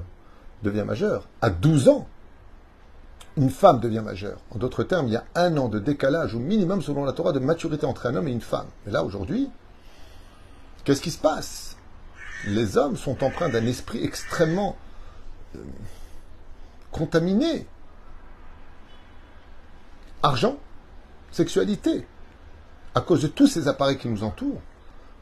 devient 0.63 0.83
majeur. 0.85 1.27
À 1.41 1.49
12 1.49 1.89
ans, 1.89 2.07
une 3.37 3.49
femme 3.49 3.79
devient 3.79 4.01
majeure. 4.03 4.39
En 4.51 4.57
d'autres 4.57 4.83
termes, 4.83 5.07
il 5.07 5.13
y 5.13 5.17
a 5.17 5.25
un 5.35 5.57
an 5.57 5.67
de 5.67 5.79
décalage 5.79 6.35
au 6.35 6.39
minimum 6.39 6.81
selon 6.81 7.03
la 7.03 7.13
Torah 7.13 7.31
de 7.31 7.39
maturité 7.39 7.85
entre 7.85 8.05
un 8.05 8.15
homme 8.15 8.27
et 8.27 8.31
une 8.31 8.41
femme. 8.41 8.67
Mais 8.85 8.91
là, 8.91 9.03
aujourd'hui, 9.03 9.49
qu'est-ce 10.83 11.01
qui 11.01 11.11
se 11.11 11.19
passe? 11.19 11.77
Les 12.45 12.77
hommes 12.77 12.97
sont 12.97 13.23
empreints 13.23 13.49
d'un 13.49 13.65
esprit 13.65 14.03
extrêmement 14.03 14.75
euh, 15.55 15.59
contaminé 16.91 17.65
argent, 20.21 20.57
sexualité, 21.31 22.05
à 22.95 23.01
cause 23.01 23.21
de 23.21 23.27
tous 23.27 23.47
ces 23.47 23.67
appareils 23.67 23.97
qui 23.97 24.07
nous 24.07 24.23
entourent, 24.23 24.61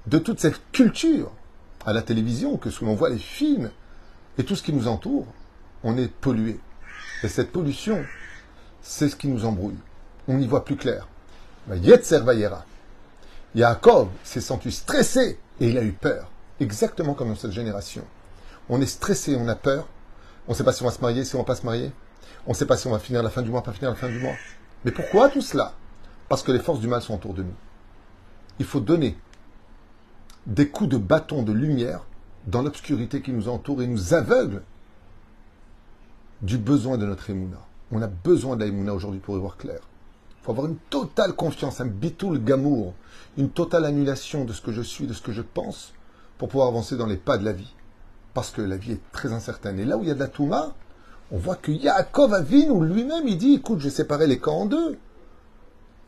de 0.07 0.17
toute 0.17 0.39
cette 0.39 0.59
culture 0.71 1.31
à 1.85 1.93
la 1.93 2.01
télévision, 2.01 2.57
que 2.57 2.69
ce 2.69 2.79
que 2.79 2.85
l'on 2.85 2.95
voit 2.95 3.09
les 3.09 3.17
films 3.17 3.71
et 4.37 4.43
tout 4.43 4.55
ce 4.55 4.63
qui 4.63 4.73
nous 4.73 4.87
entoure, 4.87 5.27
on 5.83 5.97
est 5.97 6.11
pollué. 6.11 6.59
Et 7.23 7.27
cette 7.27 7.51
pollution, 7.51 8.03
c'est 8.81 9.09
ce 9.09 9.15
qui 9.15 9.27
nous 9.27 9.45
embrouille. 9.45 9.77
On 10.27 10.39
y 10.39 10.47
voit 10.47 10.65
plus 10.65 10.77
clair. 10.77 11.07
Yetzer 11.69 12.19
Vayera. 12.19 12.65
Yaakov 13.53 14.09
s'est 14.23 14.41
senti 14.41 14.71
stressé 14.71 15.37
et 15.59 15.69
il 15.69 15.77
a 15.77 15.83
eu 15.83 15.91
peur. 15.91 16.31
Exactement 16.59 17.13
comme 17.13 17.29
dans 17.29 17.35
cette 17.35 17.51
génération. 17.51 18.03
On 18.69 18.81
est 18.81 18.85
stressé, 18.85 19.35
on 19.35 19.47
a 19.47 19.55
peur. 19.55 19.87
On 20.47 20.51
ne 20.51 20.55
sait 20.55 20.63
pas 20.63 20.73
si 20.73 20.81
on 20.83 20.85
va 20.85 20.91
se 20.91 21.01
marier, 21.01 21.25
si 21.25 21.35
on 21.35 21.39
ne 21.39 21.43
va 21.43 21.47
pas 21.47 21.55
se 21.55 21.65
marier. 21.65 21.91
On 22.47 22.51
ne 22.51 22.55
sait 22.55 22.65
pas 22.65 22.77
si 22.77 22.87
on 22.87 22.91
va 22.91 22.99
finir 22.99 23.21
la 23.21 23.29
fin 23.29 23.41
du 23.41 23.49
mois, 23.49 23.61
pas 23.61 23.73
finir 23.73 23.91
la 23.91 23.95
fin 23.95 24.09
du 24.09 24.19
mois. 24.19 24.35
Mais 24.85 24.91
pourquoi 24.91 25.29
tout 25.29 25.41
cela? 25.41 25.73
Parce 26.29 26.43
que 26.43 26.51
les 26.51 26.59
forces 26.59 26.79
du 26.79 26.87
mal 26.87 27.01
sont 27.01 27.15
autour 27.15 27.33
de 27.33 27.43
nous. 27.43 27.53
Il 28.59 28.65
faut 28.65 28.79
donner 28.79 29.17
des 30.45 30.69
coups 30.69 30.89
de 30.89 30.97
bâton 30.97 31.43
de 31.43 31.51
lumière 31.51 32.01
dans 32.47 32.61
l'obscurité 32.61 33.21
qui 33.21 33.31
nous 33.31 33.49
entoure 33.49 33.81
et 33.81 33.87
nous 33.87 34.13
aveugle 34.13 34.63
du 36.41 36.57
besoin 36.57 36.97
de 36.97 37.05
notre 37.05 37.29
émouna. 37.29 37.57
On 37.91 38.01
a 38.01 38.07
besoin 38.07 38.55
de 38.55 38.65
la 38.65 38.93
aujourd'hui 38.93 39.19
pour 39.19 39.35
y 39.37 39.39
voir 39.39 39.57
clair. 39.57 39.79
Il 40.41 40.45
faut 40.45 40.51
avoir 40.51 40.67
une 40.67 40.77
totale 40.89 41.33
confiance, 41.33 41.81
un 41.81 41.85
bitoul 41.85 42.43
gamour, 42.43 42.93
une 43.37 43.49
totale 43.49 43.85
annulation 43.85 44.43
de 44.45 44.53
ce 44.53 44.61
que 44.61 44.71
je 44.71 44.81
suis, 44.81 45.05
de 45.05 45.13
ce 45.13 45.21
que 45.21 45.31
je 45.31 45.41
pense, 45.41 45.93
pour 46.37 46.49
pouvoir 46.49 46.69
avancer 46.69 46.97
dans 46.97 47.05
les 47.05 47.17
pas 47.17 47.37
de 47.37 47.45
la 47.45 47.51
vie. 47.51 47.73
Parce 48.33 48.49
que 48.49 48.61
la 48.61 48.77
vie 48.77 48.93
est 48.93 49.11
très 49.11 49.33
incertaine. 49.33 49.77
Et 49.79 49.85
là 49.85 49.97
où 49.97 50.01
il 50.01 50.07
y 50.07 50.11
a 50.11 50.15
de 50.15 50.19
la 50.19 50.27
Touma, 50.27 50.73
on 51.31 51.37
voit 51.37 51.55
que 51.55 51.71
Yaakov 51.71 52.33
Avinu 52.33 52.85
lui-même, 52.85 53.27
il 53.27 53.37
dit, 53.37 53.53
écoute, 53.55 53.79
je 53.79 53.85
vais 53.85 53.89
séparer 53.89 54.25
les 54.25 54.39
camps 54.39 54.61
en 54.61 54.65
deux. 54.65 54.97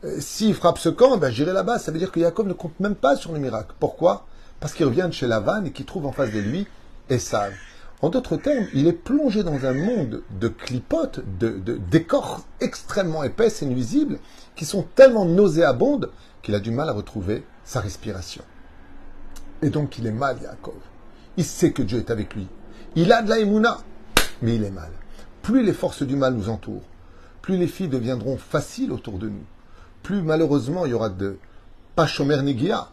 Euh, 0.04 0.20
s'il 0.20 0.54
frappe 0.54 0.78
ce 0.78 0.88
camp, 0.88 1.16
ben, 1.16 1.30
j'irai 1.30 1.52
là-bas. 1.52 1.78
Ça 1.78 1.92
veut 1.92 1.98
dire 1.98 2.10
que 2.10 2.18
Yaakov 2.18 2.48
ne 2.48 2.54
compte 2.54 2.78
même 2.80 2.96
pas 2.96 3.16
sur 3.16 3.32
le 3.32 3.38
miracle. 3.38 3.74
Pourquoi? 3.78 4.26
Parce 4.64 4.72
qu'il 4.72 4.86
revient 4.86 5.08
de 5.08 5.12
chez 5.12 5.26
Lavan 5.26 5.66
et 5.66 5.72
qu'il 5.72 5.84
trouve 5.84 6.06
en 6.06 6.12
face 6.12 6.32
de 6.32 6.38
lui 6.38 6.66
Esav. 7.10 7.52
En 8.00 8.08
d'autres 8.08 8.38
termes, 8.38 8.64
il 8.72 8.86
est 8.86 8.94
plongé 8.94 9.42
dans 9.42 9.66
un 9.66 9.74
monde 9.74 10.22
de 10.40 10.48
clipotes, 10.48 11.20
de, 11.38 11.78
décors 11.90 12.46
extrêmement 12.62 13.24
épaisses 13.24 13.60
et 13.60 13.66
nuisibles, 13.66 14.18
qui 14.56 14.64
sont 14.64 14.86
tellement 14.94 15.26
nauséabondes 15.26 16.10
qu'il 16.40 16.54
a 16.54 16.60
du 16.60 16.70
mal 16.70 16.88
à 16.88 16.92
retrouver 16.92 17.44
sa 17.66 17.80
respiration. 17.80 18.42
Et 19.60 19.68
donc 19.68 19.98
il 19.98 20.06
est 20.06 20.12
mal, 20.12 20.38
Yaakov. 20.42 20.80
Il 21.36 21.44
sait 21.44 21.72
que 21.72 21.82
Dieu 21.82 21.98
est 21.98 22.10
avec 22.10 22.34
lui. 22.34 22.48
Il 22.96 23.12
a 23.12 23.20
de 23.20 23.28
la 23.28 23.40
émouna, 23.40 23.80
mais 24.40 24.54
il 24.54 24.64
est 24.64 24.70
mal. 24.70 24.92
Plus 25.42 25.62
les 25.62 25.74
forces 25.74 26.04
du 26.04 26.16
mal 26.16 26.32
nous 26.32 26.48
entourent, 26.48 26.88
plus 27.42 27.58
les 27.58 27.68
filles 27.68 27.88
deviendront 27.88 28.38
faciles 28.38 28.92
autour 28.92 29.18
de 29.18 29.28
nous, 29.28 29.44
plus 30.02 30.22
malheureusement 30.22 30.86
il 30.86 30.92
y 30.92 30.94
aura 30.94 31.10
de 31.10 31.36
pachomer 31.96 32.40
negia, 32.40 32.88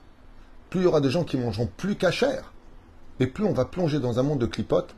plus 0.72 0.80
il 0.80 0.84
y 0.84 0.88
aura 0.88 1.02
de 1.02 1.10
gens 1.10 1.26
qui 1.26 1.38
mangeront 1.38 1.70
plus 1.78 1.96
cachère, 1.96 2.54
et 3.20 3.28
plus 3.28 3.44
on 3.44 3.54
va 3.54 3.66
plonger 3.66 4.00
dans 4.00 4.20
un 4.20 4.24
monde 4.24 4.40
de 4.40 4.48
clipotes 4.48 4.96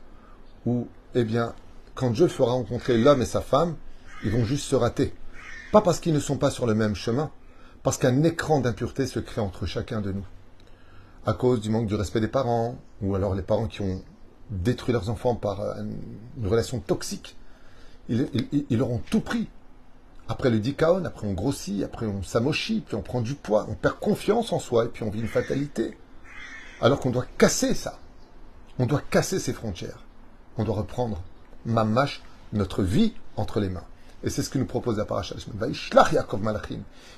où, 0.64 0.86
eh 1.14 1.24
bien, 1.24 1.52
quand 1.94 2.10
Dieu 2.10 2.28
fera 2.28 2.52
rencontrer 2.52 2.96
l'homme 2.96 3.20
et 3.20 3.26
sa 3.26 3.42
femme, 3.42 3.74
ils 4.24 4.30
vont 4.30 4.44
juste 4.44 4.64
se 4.64 4.76
rater. 4.76 5.12
Pas 5.72 5.82
parce 5.82 5.98
qu'ils 5.98 6.14
ne 6.14 6.20
sont 6.20 6.38
pas 6.38 6.50
sur 6.50 6.66
le 6.66 6.74
même 6.74 6.94
chemin, 6.94 7.30
parce 7.82 7.98
qu'un 7.98 8.22
écran 8.22 8.60
d'impureté 8.60 9.06
se 9.06 9.18
crée 9.18 9.40
entre 9.40 9.66
chacun 9.66 10.00
de 10.00 10.12
nous. 10.12 10.24
À 11.26 11.32
cause 11.32 11.60
du 11.60 11.70
manque 11.70 11.86
du 11.86 11.96
respect 11.96 12.20
des 12.20 12.28
parents, 12.28 12.78
ou 13.02 13.16
alors 13.16 13.34
les 13.34 13.42
parents 13.42 13.66
qui 13.66 13.82
ont 13.82 14.00
détruit 14.50 14.92
leurs 14.92 15.10
enfants 15.10 15.34
par 15.34 15.60
une 15.80 16.46
relation 16.46 16.78
toxique. 16.78 17.36
Ils, 18.08 18.28
ils, 18.70 18.84
tout 19.10 19.20
pris. 19.20 19.48
Après 20.28 20.50
le 20.50 20.58
dikaon, 20.58 21.04
après 21.04 21.26
on 21.26 21.32
grossit, 21.32 21.82
après 21.82 22.06
on 22.06 22.22
s'amochit, 22.22 22.80
puis 22.80 22.96
on 22.96 23.02
prend 23.02 23.20
du 23.20 23.34
poids, 23.34 23.66
on 23.68 23.74
perd 23.74 23.98
confiance 23.98 24.52
en 24.52 24.58
soi, 24.58 24.86
et 24.86 24.88
puis 24.88 25.02
on 25.02 25.10
vit 25.10 25.20
une 25.20 25.28
fatalité. 25.28 25.98
Alors 26.80 27.00
qu'on 27.00 27.10
doit 27.10 27.26
casser 27.38 27.74
ça. 27.74 27.98
On 28.78 28.86
doit 28.86 29.02
casser 29.10 29.38
ces 29.38 29.52
frontières. 29.52 30.04
On 30.56 30.64
doit 30.64 30.76
reprendre 30.76 31.22
mamash, 31.66 32.22
notre 32.52 32.82
vie 32.82 33.14
entre 33.36 33.60
les 33.60 33.68
mains. 33.68 33.84
Et 34.22 34.30
c'est 34.30 34.42
ce 34.42 34.48
que 34.48 34.58
nous 34.58 34.64
propose 34.64 34.96
la 34.96 35.04
paracha. 35.04 35.34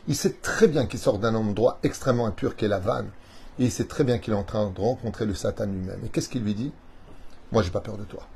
Il 0.08 0.16
sait 0.16 0.32
très 0.42 0.66
bien 0.66 0.86
qu'il 0.86 0.98
sort 0.98 1.18
d'un 1.18 1.34
endroit 1.36 1.78
extrêmement 1.84 2.26
impur 2.26 2.56
qu'est 2.56 2.68
la 2.68 2.80
vanne. 2.80 3.10
Et 3.58 3.64
il 3.64 3.70
sait 3.70 3.84
très 3.84 4.02
bien 4.02 4.18
qu'il 4.18 4.32
est 4.32 4.36
en 4.36 4.42
train 4.42 4.70
de 4.70 4.80
rencontrer 4.80 5.24
le 5.24 5.34
Satan 5.34 5.66
lui-même. 5.66 6.04
Et 6.04 6.08
qu'est-ce 6.08 6.28
qu'il 6.28 6.42
lui 6.42 6.54
dit? 6.54 6.72
Moi, 7.52 7.62
j'ai 7.62 7.70
pas 7.70 7.80
peur 7.80 7.96
de 7.96 8.04
toi. 8.04 8.26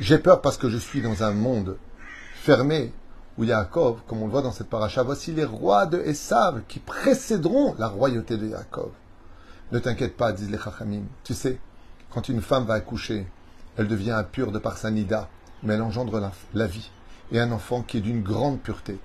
J'ai 0.00 0.18
peur 0.18 0.40
parce 0.40 0.56
que 0.56 0.68
je 0.68 0.76
suis 0.76 1.00
dans 1.02 1.22
un 1.22 1.30
monde 1.30 1.76
fermé 2.34 2.92
où 3.38 3.44
Yaakov, 3.44 4.00
comme 4.06 4.22
on 4.22 4.26
le 4.26 4.32
voit 4.32 4.42
dans 4.42 4.52
cette 4.52 4.68
paracha, 4.68 5.02
voici 5.02 5.32
les 5.32 5.44
rois 5.44 5.86
de 5.86 5.98
Esav 5.98 6.62
qui 6.68 6.78
précéderont 6.78 7.74
la 7.78 7.88
royauté 7.88 8.36
de 8.36 8.46
Yaakov. 8.46 8.90
Ne 9.72 9.78
t'inquiète 9.78 10.16
pas, 10.16 10.32
disent 10.32 10.50
les 10.50 10.58
Chachamim. 10.58 11.04
Tu 11.22 11.34
sais, 11.34 11.58
quand 12.10 12.28
une 12.28 12.42
femme 12.42 12.64
va 12.64 12.74
accoucher, 12.74 13.26
elle 13.76 13.86
devient 13.86 14.10
impure 14.10 14.50
de 14.50 14.58
par 14.58 14.76
sa 14.76 14.90
nida, 14.90 15.28
mais 15.62 15.74
elle 15.74 15.82
engendre 15.82 16.32
la, 16.54 16.66
vie 16.66 16.90
et 17.30 17.40
un 17.40 17.52
enfant 17.52 17.82
qui 17.82 17.98
est 17.98 18.02
d'une 18.02 18.22
grande 18.22 18.60
pureté. 18.60 18.98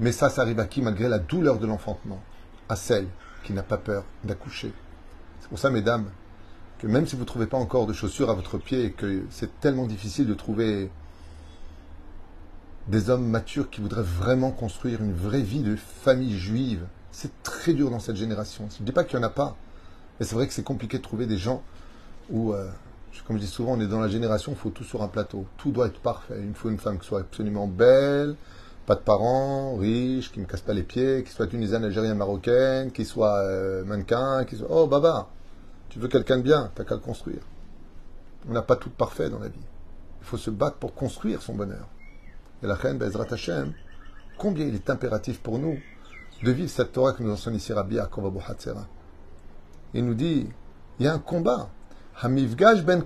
Mais 0.00 0.12
ça, 0.12 0.30
ça 0.30 0.42
arrive 0.42 0.60
à 0.60 0.66
qui 0.66 0.80
malgré 0.80 1.08
la 1.08 1.18
douleur 1.18 1.58
de 1.58 1.66
l'enfantement? 1.66 2.22
À 2.68 2.76
celle 2.76 3.08
qui 3.44 3.52
n'a 3.52 3.62
pas 3.62 3.78
peur 3.78 4.04
d'accoucher. 4.24 4.72
C'est 5.40 5.48
pour 5.48 5.58
ça, 5.58 5.70
mesdames, 5.70 6.10
que 6.78 6.86
même 6.86 7.06
si 7.06 7.16
vous 7.16 7.22
ne 7.22 7.26
trouvez 7.26 7.46
pas 7.46 7.56
encore 7.56 7.86
de 7.86 7.92
chaussures 7.92 8.30
à 8.30 8.34
votre 8.34 8.58
pied 8.58 8.84
et 8.84 8.92
que 8.92 9.24
c'est 9.30 9.60
tellement 9.60 9.86
difficile 9.86 10.26
de 10.26 10.34
trouver 10.34 10.90
des 12.88 13.10
hommes 13.10 13.26
matures 13.26 13.68
qui 13.70 13.80
voudraient 13.80 14.02
vraiment 14.02 14.50
construire 14.50 15.02
une 15.02 15.12
vraie 15.12 15.42
vie 15.42 15.60
de 15.60 15.76
famille 15.76 16.36
juive, 16.36 16.86
c'est 17.12 17.42
très 17.42 17.74
dur 17.74 17.90
dans 17.90 18.00
cette 18.00 18.16
génération. 18.16 18.68
Je 18.74 18.82
ne 18.82 18.86
dis 18.86 18.92
pas 18.92 19.04
qu'il 19.04 19.18
n'y 19.18 19.24
en 19.24 19.28
a 19.28 19.30
pas, 19.30 19.56
mais 20.18 20.26
c'est 20.26 20.34
vrai 20.34 20.46
que 20.46 20.54
c'est 20.54 20.62
compliqué 20.62 20.98
de 20.98 21.02
trouver 21.02 21.26
des 21.26 21.36
gens 21.36 21.62
où, 22.30 22.52
euh, 22.52 22.68
comme 23.26 23.36
je 23.36 23.42
dis 23.42 23.48
souvent, 23.48 23.72
on 23.72 23.80
est 23.80 23.86
dans 23.86 24.00
la 24.00 24.08
génération, 24.08 24.52
il 24.52 24.58
faut 24.58 24.70
tout 24.70 24.84
sur 24.84 25.02
un 25.02 25.08
plateau. 25.08 25.44
Tout 25.58 25.70
doit 25.70 25.88
être 25.88 26.00
parfait. 26.00 26.40
Il 26.42 26.54
faut 26.54 26.70
une 26.70 26.78
femme 26.78 26.98
qui 26.98 27.06
soit 27.06 27.20
absolument 27.20 27.66
belle, 27.66 28.36
pas 28.86 28.94
de 28.94 29.00
parents, 29.00 29.76
riche, 29.76 30.32
qui 30.32 30.40
ne 30.40 30.46
casse 30.46 30.62
pas 30.62 30.72
les 30.72 30.82
pieds, 30.82 31.22
qui 31.24 31.30
soit 31.30 31.46
tunisienne, 31.46 31.84
algérienne, 31.84 32.16
marocaine, 32.16 32.90
qui 32.90 33.04
soit 33.04 33.36
euh, 33.40 33.84
mannequin, 33.84 34.46
qui 34.46 34.56
soit... 34.56 34.68
Oh, 34.70 34.86
baba, 34.86 35.28
tu 35.90 35.98
veux 35.98 36.08
quelqu'un 36.08 36.38
de 36.38 36.42
bien, 36.42 36.70
t'as 36.74 36.84
qu'à 36.84 36.94
le 36.94 37.00
construire. 37.00 37.42
On 38.48 38.52
n'a 38.52 38.62
pas 38.62 38.76
tout 38.76 38.90
parfait 38.90 39.28
dans 39.28 39.40
la 39.40 39.48
vie. 39.48 39.58
Il 40.22 40.26
faut 40.26 40.38
se 40.38 40.50
battre 40.50 40.76
pour 40.76 40.94
construire 40.94 41.42
son 41.42 41.54
bonheur. 41.54 41.86
Et 42.62 42.66
la 42.66 42.74
reine, 42.74 42.98
Bezrat 42.98 43.26
Hashem, 43.30 43.72
combien 44.36 44.66
il 44.66 44.74
est 44.74 44.90
impératif 44.90 45.40
pour 45.40 45.58
nous 45.58 45.78
de 46.42 46.50
vivre 46.52 46.70
cette 46.70 46.92
Torah 46.92 47.12
que 47.12 47.22
nous 47.22 47.32
enseigne 47.32 47.56
ici 47.56 47.72
Rabbi 47.72 47.96
Yaakov 47.96 48.32
Il 49.94 50.04
nous 50.04 50.14
dit, 50.14 50.48
il 50.98 51.04
y 51.04 51.08
a 51.08 51.14
un 51.14 51.18
combat 51.18 51.68
ben 52.22 53.04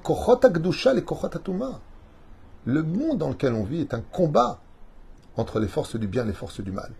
Le 2.64 2.82
monde 2.82 3.18
dans 3.18 3.28
lequel 3.28 3.52
on 3.52 3.64
vit 3.64 3.80
est 3.80 3.94
un 3.94 4.00
combat 4.00 4.59
entre 5.37 5.61
les 5.61 5.68
forces 5.68 5.97
du 5.97 6.06
bien 6.06 6.25
et 6.25 6.28
les 6.28 6.32
forces 6.32 6.61
du 6.61 6.73
mal. 6.73 6.92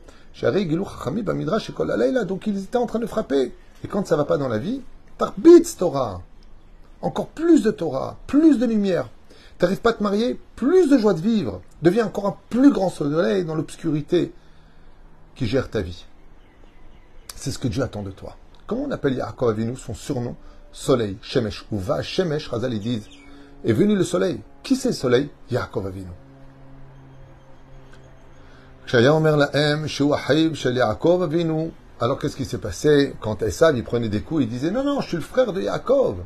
Donc 2.27 2.47
ils 2.47 2.59
étaient 2.59 2.77
en 2.77 2.87
train 2.87 2.99
de 2.99 3.07
frapper. 3.07 3.55
Et 3.85 3.89
quand 3.89 4.07
ça 4.07 4.17
va 4.17 4.25
pas 4.25 4.37
dans 4.37 4.49
la 4.49 4.59
vie, 4.59 4.83
tarbitz 5.19 5.77
Torah. 5.77 6.23
Encore 7.01 7.29
plus 7.29 7.63
de 7.63 7.71
Torah, 7.71 8.17
plus 8.27 8.59
de 8.59 8.67
lumière. 8.67 9.09
T'arrives 9.63 9.81
pas 9.81 9.91
à 9.91 9.93
te 9.93 10.03
marier, 10.03 10.41
plus 10.57 10.91
de 10.91 10.99
joie 10.99 11.15
de 11.15 11.21
vivre. 11.21 11.63
Deviens 11.83 12.07
encore 12.07 12.27
un 12.27 12.37
plus 12.51 12.73
grand 12.73 12.91
soleil 12.91 13.45
dans 13.45 13.55
l'obscurité 13.55 14.33
qui 15.37 15.47
gère 15.47 15.71
ta 15.71 15.83
vie. 15.83 16.05
C'est 17.37 17.53
ce 17.53 17.61
que 17.61 17.69
Dieu 17.69 17.85
attend 17.85 18.03
de 18.03 18.11
toi. 18.11 18.37
Comment 18.67 18.87
on 18.89 18.91
appelle 18.91 19.15
Yaakov 19.15 19.51
Avinu, 19.51 19.77
son 19.77 19.95
surnom 19.95 20.35
soleil, 20.73 21.17
Shemesh, 21.23 21.65
ou 21.71 21.79
va 21.79 22.03
Shemesh, 22.03 22.49
Razal, 22.49 22.75
ils 22.75 22.81
disent, 22.81 23.07
est 23.65 23.73
venu 23.73 23.95
le 23.95 24.03
soleil. 24.03 24.41
Qui 24.65 24.75
c'est 24.75 24.89
le 24.89 24.95
soleil? 24.95 25.31
Yaakov 25.53 25.87
Avinu. 25.87 26.11
Alors 32.01 32.19
qu'est-ce 32.19 32.37
qui 32.37 32.47
s'est 32.47 32.59
passé? 32.59 33.15
Quand 33.21 33.41
Esav 33.45 33.77
il 33.77 33.85
prenait 33.85 34.09
des 34.09 34.23
coups, 34.23 34.43
il 34.43 34.49
disait 34.49 34.73
non 34.73 34.83
non 34.83 35.01
je 35.01 35.07
suis 35.07 35.17
le 35.19 35.23
frère 35.23 35.53
de 35.53 35.63
Yaakov. 35.63 36.17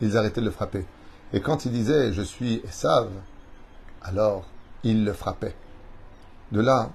Ils 0.00 0.16
arrêtaient 0.16 0.40
de 0.40 0.46
le 0.46 0.50
frapper. 0.50 0.84
Et 1.32 1.40
quand 1.40 1.64
il 1.64 1.72
disait 1.72 2.12
je 2.12 2.22
suis 2.22 2.60
Esav, 2.64 3.10
alors 4.02 4.44
il 4.84 5.04
le 5.04 5.12
frappait. 5.12 5.54
De 6.50 6.60
là, 6.60 6.90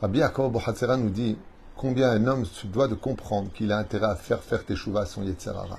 Rabbi 0.00 0.20
Yaakov 0.20 0.52
nous 0.98 1.10
dit 1.10 1.36
combien 1.76 2.10
un 2.10 2.26
homme 2.26 2.44
doit 2.64 2.88
de 2.88 2.94
comprendre 2.94 3.52
qu'il 3.52 3.72
a 3.72 3.78
intérêt 3.78 4.06
à 4.06 4.16
faire 4.16 4.42
faire 4.42 4.64
teshuva 4.64 5.06
son 5.06 5.22
Yetzerara 5.22 5.78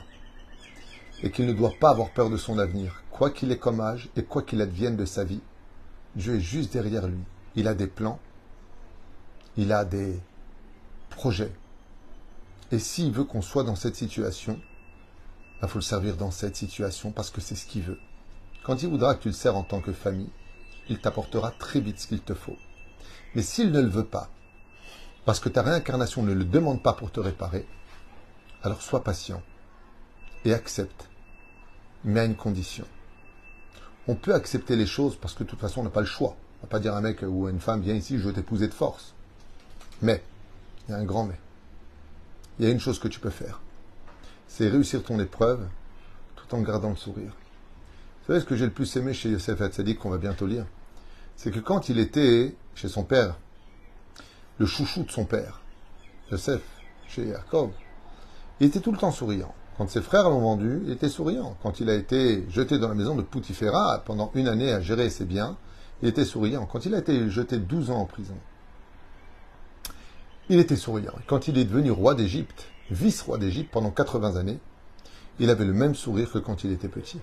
et 1.23 1.31
qu'il 1.31 1.45
ne 1.47 1.53
doit 1.53 1.73
pas 1.79 1.89
avoir 1.89 2.11
peur 2.11 2.29
de 2.29 2.37
son 2.37 2.59
avenir, 2.59 3.03
quoi 3.11 3.29
qu'il 3.29 3.51
ait 3.51 3.57
comme 3.57 3.81
âge 3.81 4.09
et 4.15 4.23
quoi 4.23 4.41
qu'il 4.41 4.61
advienne 4.61 4.95
de 4.95 5.05
sa 5.05 5.23
vie. 5.23 5.41
Dieu 6.15 6.35
est 6.35 6.41
juste 6.41 6.73
derrière 6.73 7.07
lui. 7.07 7.19
Il 7.55 7.67
a 7.67 7.73
des 7.73 7.87
plans, 7.87 8.19
il 9.57 9.73
a 9.73 9.83
des 9.83 10.19
projets. 11.09 11.51
Et 12.71 12.79
s'il 12.79 13.11
veut 13.11 13.23
qu'on 13.23 13.41
soit 13.41 13.63
dans 13.63 13.75
cette 13.75 13.95
situation, 13.95 14.59
il 15.61 15.67
faut 15.67 15.79
le 15.79 15.83
servir 15.83 16.15
dans 16.15 16.31
cette 16.31 16.55
situation 16.55 17.11
parce 17.11 17.29
que 17.29 17.41
c'est 17.41 17.55
ce 17.55 17.65
qu'il 17.65 17.83
veut. 17.83 17.99
Quand 18.63 18.81
il 18.81 18.89
voudra 18.89 19.15
que 19.15 19.23
tu 19.23 19.29
le 19.29 19.33
sers 19.33 19.55
en 19.55 19.63
tant 19.63 19.81
que 19.81 19.91
famille, 19.91 20.29
il 20.89 20.99
t'apportera 20.99 21.51
très 21.51 21.79
vite 21.79 21.99
ce 21.99 22.07
qu'il 22.07 22.21
te 22.21 22.33
faut. 22.33 22.57
Mais 23.35 23.41
s'il 23.41 23.71
ne 23.71 23.81
le 23.81 23.89
veut 23.89 24.05
pas, 24.05 24.29
parce 25.25 25.39
que 25.39 25.49
ta 25.49 25.61
réincarnation 25.61 26.23
ne 26.23 26.33
le 26.33 26.45
demande 26.45 26.81
pas 26.81 26.93
pour 26.93 27.11
te 27.11 27.19
réparer, 27.19 27.67
alors 28.63 28.81
sois 28.81 29.03
patient 29.03 29.41
et 30.45 30.53
accepte 30.53 31.09
mais 32.03 32.21
à 32.21 32.25
une 32.25 32.35
condition. 32.35 32.85
On 34.07 34.15
peut 34.15 34.33
accepter 34.33 34.75
les 34.75 34.85
choses 34.85 35.17
parce 35.17 35.33
que 35.33 35.43
de 35.43 35.49
toute 35.49 35.59
façon, 35.59 35.81
on 35.81 35.83
n'a 35.83 35.89
pas 35.89 35.99
le 35.99 36.05
choix. 36.05 36.35
On 36.61 36.65
ne 36.65 36.67
va 36.67 36.67
pas 36.69 36.79
dire 36.79 36.93
à 36.93 36.97
un 36.97 37.01
mec 37.01 37.23
ou 37.27 37.47
à 37.47 37.51
une 37.51 37.59
femme, 37.59 37.81
viens 37.81 37.93
ici, 37.93 38.17
je 38.17 38.23
veux 38.23 38.33
t'épouser 38.33 38.67
de 38.67 38.73
force. 38.73 39.13
Mais, 40.01 40.23
il 40.87 40.91
y 40.91 40.93
a 40.93 40.97
un 40.97 41.05
grand 41.05 41.25
mais. 41.25 41.39
Il 42.57 42.65
y 42.65 42.67
a 42.67 42.71
une 42.71 42.79
chose 42.79 42.99
que 42.99 43.07
tu 43.07 43.19
peux 43.19 43.29
faire. 43.29 43.61
C'est 44.49 44.67
réussir 44.67 45.03
ton 45.03 45.19
épreuve 45.19 45.65
tout 46.35 46.55
en 46.55 46.61
gardant 46.61 46.89
le 46.89 46.95
sourire. 46.95 47.31
Vous 47.31 48.27
savez 48.27 48.39
ce 48.41 48.45
que 48.45 48.55
j'ai 48.55 48.65
le 48.65 48.71
plus 48.71 48.93
aimé 48.97 49.13
chez 49.13 49.29
Yosef 49.29 49.61
Hatzadik, 49.61 49.99
qu'on 49.99 50.09
va 50.09 50.17
bientôt 50.17 50.47
lire? 50.47 50.65
C'est 51.37 51.51
que 51.51 51.59
quand 51.59 51.87
il 51.87 51.99
était 51.99 52.55
chez 52.75 52.89
son 52.89 53.03
père, 53.03 53.37
le 54.57 54.65
chouchou 54.65 55.03
de 55.03 55.11
son 55.11 55.23
père, 55.23 55.61
Yosef, 56.31 56.61
chez 57.07 57.29
Jacob, 57.29 57.71
il 58.59 58.67
était 58.67 58.81
tout 58.81 58.91
le 58.91 58.97
temps 58.97 59.11
souriant. 59.11 59.53
Quand 59.77 59.87
ses 59.89 60.01
frères 60.01 60.29
l'ont 60.29 60.41
vendu, 60.41 60.81
il 60.83 60.91
était 60.91 61.09
souriant. 61.09 61.55
Quand 61.61 61.79
il 61.79 61.89
a 61.89 61.93
été 61.93 62.43
jeté 62.49 62.79
dans 62.79 62.89
la 62.89 62.95
maison 62.95 63.15
de 63.15 63.21
Poutifera 63.21 64.01
pendant 64.03 64.31
une 64.33 64.47
année 64.47 64.73
à 64.73 64.81
gérer 64.81 65.09
ses 65.09 65.25
biens, 65.25 65.57
il 66.01 66.09
était 66.09 66.25
souriant. 66.25 66.65
Quand 66.65 66.85
il 66.85 66.95
a 66.95 66.97
été 66.97 67.29
jeté 67.29 67.57
12 67.57 67.91
ans 67.91 67.99
en 67.99 68.05
prison, 68.05 68.35
il 70.49 70.59
était 70.59 70.75
souriant. 70.75 71.13
Quand 71.27 71.47
il 71.47 71.57
est 71.57 71.65
devenu 71.65 71.91
roi 71.91 72.15
d'Égypte, 72.15 72.65
vice-roi 72.91 73.37
d'Égypte 73.37 73.71
pendant 73.71 73.91
80 73.91 74.35
années, 74.35 74.59
il 75.39 75.49
avait 75.49 75.65
le 75.65 75.73
même 75.73 75.95
sourire 75.95 76.31
que 76.31 76.39
quand 76.39 76.63
il 76.63 76.71
était 76.71 76.87
petit. 76.87 77.19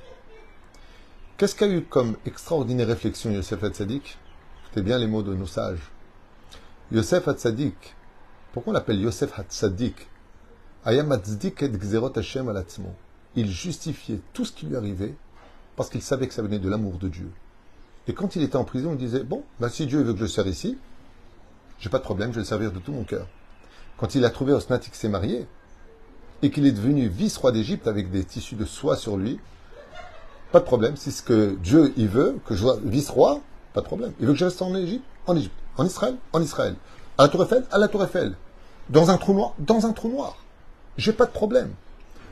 Qu'est-ce 1.36 1.54
qu'a 1.54 1.68
eu 1.68 1.82
comme 1.82 2.16
extraordinaire 2.24 2.86
réflexion 2.86 3.30
Yosef 3.30 3.62
Hatzadik? 3.62 4.16
C'était 4.68 4.82
bien 4.82 4.98
les 4.98 5.06
mots 5.06 5.22
de 5.22 5.34
nos 5.34 5.46
sages. 5.46 5.90
Yosef 6.92 7.28
Hatzadik, 7.28 7.94
pourquoi 8.52 8.70
on 8.70 8.74
l'appelle 8.74 9.00
Yosef 9.00 9.38
Hatzadik? 9.38 10.08
Il 13.34 13.50
justifiait 13.50 14.20
tout 14.32 14.44
ce 14.44 14.52
qui 14.52 14.66
lui 14.66 14.76
arrivait 14.76 15.14
parce 15.74 15.90
qu'il 15.90 16.00
savait 16.00 16.26
que 16.26 16.34
ça 16.34 16.42
venait 16.42 16.58
de 16.58 16.68
l'amour 16.68 16.96
de 16.98 17.08
Dieu. 17.08 17.30
Et 18.08 18.14
quand 18.14 18.36
il 18.36 18.42
était 18.42 18.56
en 18.56 18.64
prison, 18.64 18.92
il 18.92 18.98
disait 18.98 19.24
Bon, 19.24 19.42
bah, 19.60 19.68
si 19.68 19.86
Dieu 19.86 20.02
veut 20.02 20.14
que 20.14 20.20
je 20.20 20.26
sers 20.26 20.46
ici, 20.46 20.78
j'ai 21.78 21.90
pas 21.90 21.98
de 21.98 22.04
problème, 22.04 22.30
je 22.30 22.36
vais 22.36 22.42
le 22.42 22.46
servir 22.46 22.72
de 22.72 22.78
tout 22.78 22.92
mon 22.92 23.04
cœur. 23.04 23.26
Quand 23.98 24.14
il 24.14 24.24
a 24.24 24.30
trouvé 24.30 24.52
Osnatik 24.52 24.94
s'est 24.94 25.08
marié, 25.08 25.46
et 26.42 26.50
qu'il 26.50 26.66
est 26.66 26.72
devenu 26.72 27.08
vice-roi 27.08 27.52
d'Égypte 27.52 27.86
avec 27.86 28.10
des 28.10 28.24
tissus 28.24 28.54
de 28.54 28.64
soie 28.64 28.96
sur 28.96 29.16
lui, 29.16 29.40
pas 30.52 30.60
de 30.60 30.64
problème. 30.64 30.96
C'est 30.96 31.10
ce 31.10 31.22
que 31.22 31.56
Dieu 31.62 31.92
il 31.96 32.08
veut, 32.08 32.38
que 32.46 32.54
je 32.54 32.62
sois 32.62 32.78
vice-roi, 32.84 33.40
pas 33.72 33.80
de 33.80 33.86
problème. 33.86 34.12
Il 34.20 34.26
veut 34.26 34.32
que 34.32 34.38
je 34.38 34.44
reste 34.44 34.62
en 34.62 34.74
Égypte, 34.74 35.04
en 35.26 35.36
Égypte, 35.36 35.56
en 35.76 35.84
Israël, 35.84 36.16
en 36.32 36.42
Israël. 36.42 36.76
À 37.18 37.24
la 37.24 37.28
Tour 37.28 37.42
Eiffel, 37.42 37.64
à 37.70 37.78
la 37.78 37.88
Tour 37.88 38.04
Eiffel. 38.04 38.34
Dans 38.90 39.10
un 39.10 39.16
trou 39.16 39.34
noir, 39.34 39.54
dans 39.58 39.86
un 39.86 39.92
trou 39.92 40.08
noir 40.08 40.36
j'ai 40.96 41.12
pas 41.12 41.26
de 41.26 41.30
problème. 41.30 41.72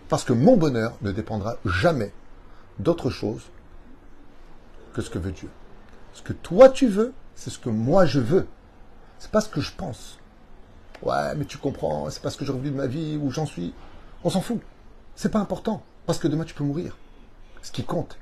Parce 0.08 0.24
que 0.24 0.32
mon 0.32 0.56
bonheur 0.56 0.94
ne 1.02 1.12
dépendra 1.12 1.56
jamais 1.64 2.12
d'autre 2.78 3.10
chose 3.10 3.42
que 4.92 5.02
ce 5.02 5.10
que 5.10 5.18
veut 5.18 5.32
Dieu. 5.32 5.48
Ce 6.12 6.22
que 6.22 6.32
toi 6.32 6.68
tu 6.68 6.86
veux, 6.86 7.12
c'est 7.34 7.50
ce 7.50 7.58
que 7.58 7.68
moi 7.70 8.06
je 8.06 8.20
veux. 8.20 8.46
C'est 9.18 9.30
pas 9.30 9.40
ce 9.40 9.48
que 9.48 9.60
je 9.60 9.72
pense. 9.76 10.18
Ouais, 11.02 11.34
mais 11.36 11.44
tu 11.44 11.58
comprends, 11.58 12.08
c'est 12.10 12.22
parce 12.22 12.36
que 12.36 12.44
j'ai 12.44 12.52
revu 12.52 12.70
de 12.70 12.76
ma 12.76 12.86
vie 12.86 13.18
où 13.20 13.30
j'en 13.30 13.46
suis. 13.46 13.74
On 14.26 14.30
s'en 14.30 14.40
fout. 14.40 14.60
C'est 15.16 15.30
pas 15.30 15.38
important. 15.38 15.82
Parce 16.06 16.18
que 16.18 16.28
demain 16.28 16.44
tu 16.44 16.54
peux 16.54 16.64
mourir. 16.64 16.96
Ce 17.60 17.70
qui 17.70 17.84
compte, 17.84 18.16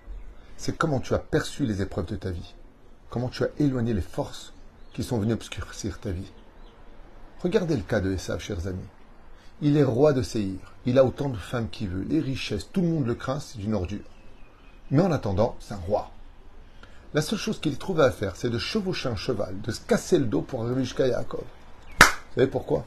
c'est 0.57 0.77
comment 0.77 0.99
tu 0.99 1.15
as 1.15 1.21
perçu 1.21 1.65
les 1.65 1.81
épreuves 1.81 2.07
de 2.07 2.17
ta 2.17 2.31
vie. 2.31 2.55
Comment 3.09 3.29
tu 3.29 3.45
as 3.45 3.51
éloigné 3.59 3.95
les 3.95 4.01
forces 4.01 4.53
qui 4.95 5.05
sont 5.05 5.19
venues 5.19 5.35
obscurcir 5.35 6.01
ta 6.01 6.11
vie. 6.11 6.31
Regardez 7.43 7.77
le 7.77 7.83
cas 7.83 8.01
de 8.01 8.13
Esav, 8.13 8.41
chers 8.41 8.67
amis. 8.67 8.89
Il 9.61 9.77
est 9.77 9.85
roi 9.85 10.13
de 10.13 10.23
Séhir. 10.23 10.75
Il 10.87 10.99
a 10.99 11.05
autant 11.05 11.29
de 11.29 11.37
femmes 11.37 11.69
qu'il 11.71 11.89
veut. 11.89 12.05
Les 12.09 12.21
richesses, 12.21 12.69
tout 12.73 12.83
le 12.83 12.89
monde 12.89 13.07
le 13.07 13.15
craint, 13.15 13.39
c'est 13.39 13.61
une 13.61 13.75
ordure. 13.75 14.01
Mais 14.91 15.03
en 15.03 15.13
attendant, 15.13 15.57
c'est 15.61 15.75
un 15.75 15.79
roi. 15.87 16.11
La 17.15 17.23
seule 17.23 17.39
chose 17.39 17.61
qu'il 17.61 17.79
trouve 17.79 18.01
à 18.01 18.11
faire, 18.11 18.35
c'est 18.35 18.51
de 18.51 18.59
chevaucher 18.59 19.09
un 19.09 19.17
cheval, 19.17 19.61
de 19.61 19.71
se 19.71 19.81
casser 19.81 20.19
le 20.19 20.27
dos 20.27 20.43
pour 20.43 20.65
arriver 20.65 20.83
jusqu'à 20.83 21.07
Yaakov. 21.07 21.45
Vous 22.01 22.07
savez 22.35 22.49
pourquoi? 22.49 22.85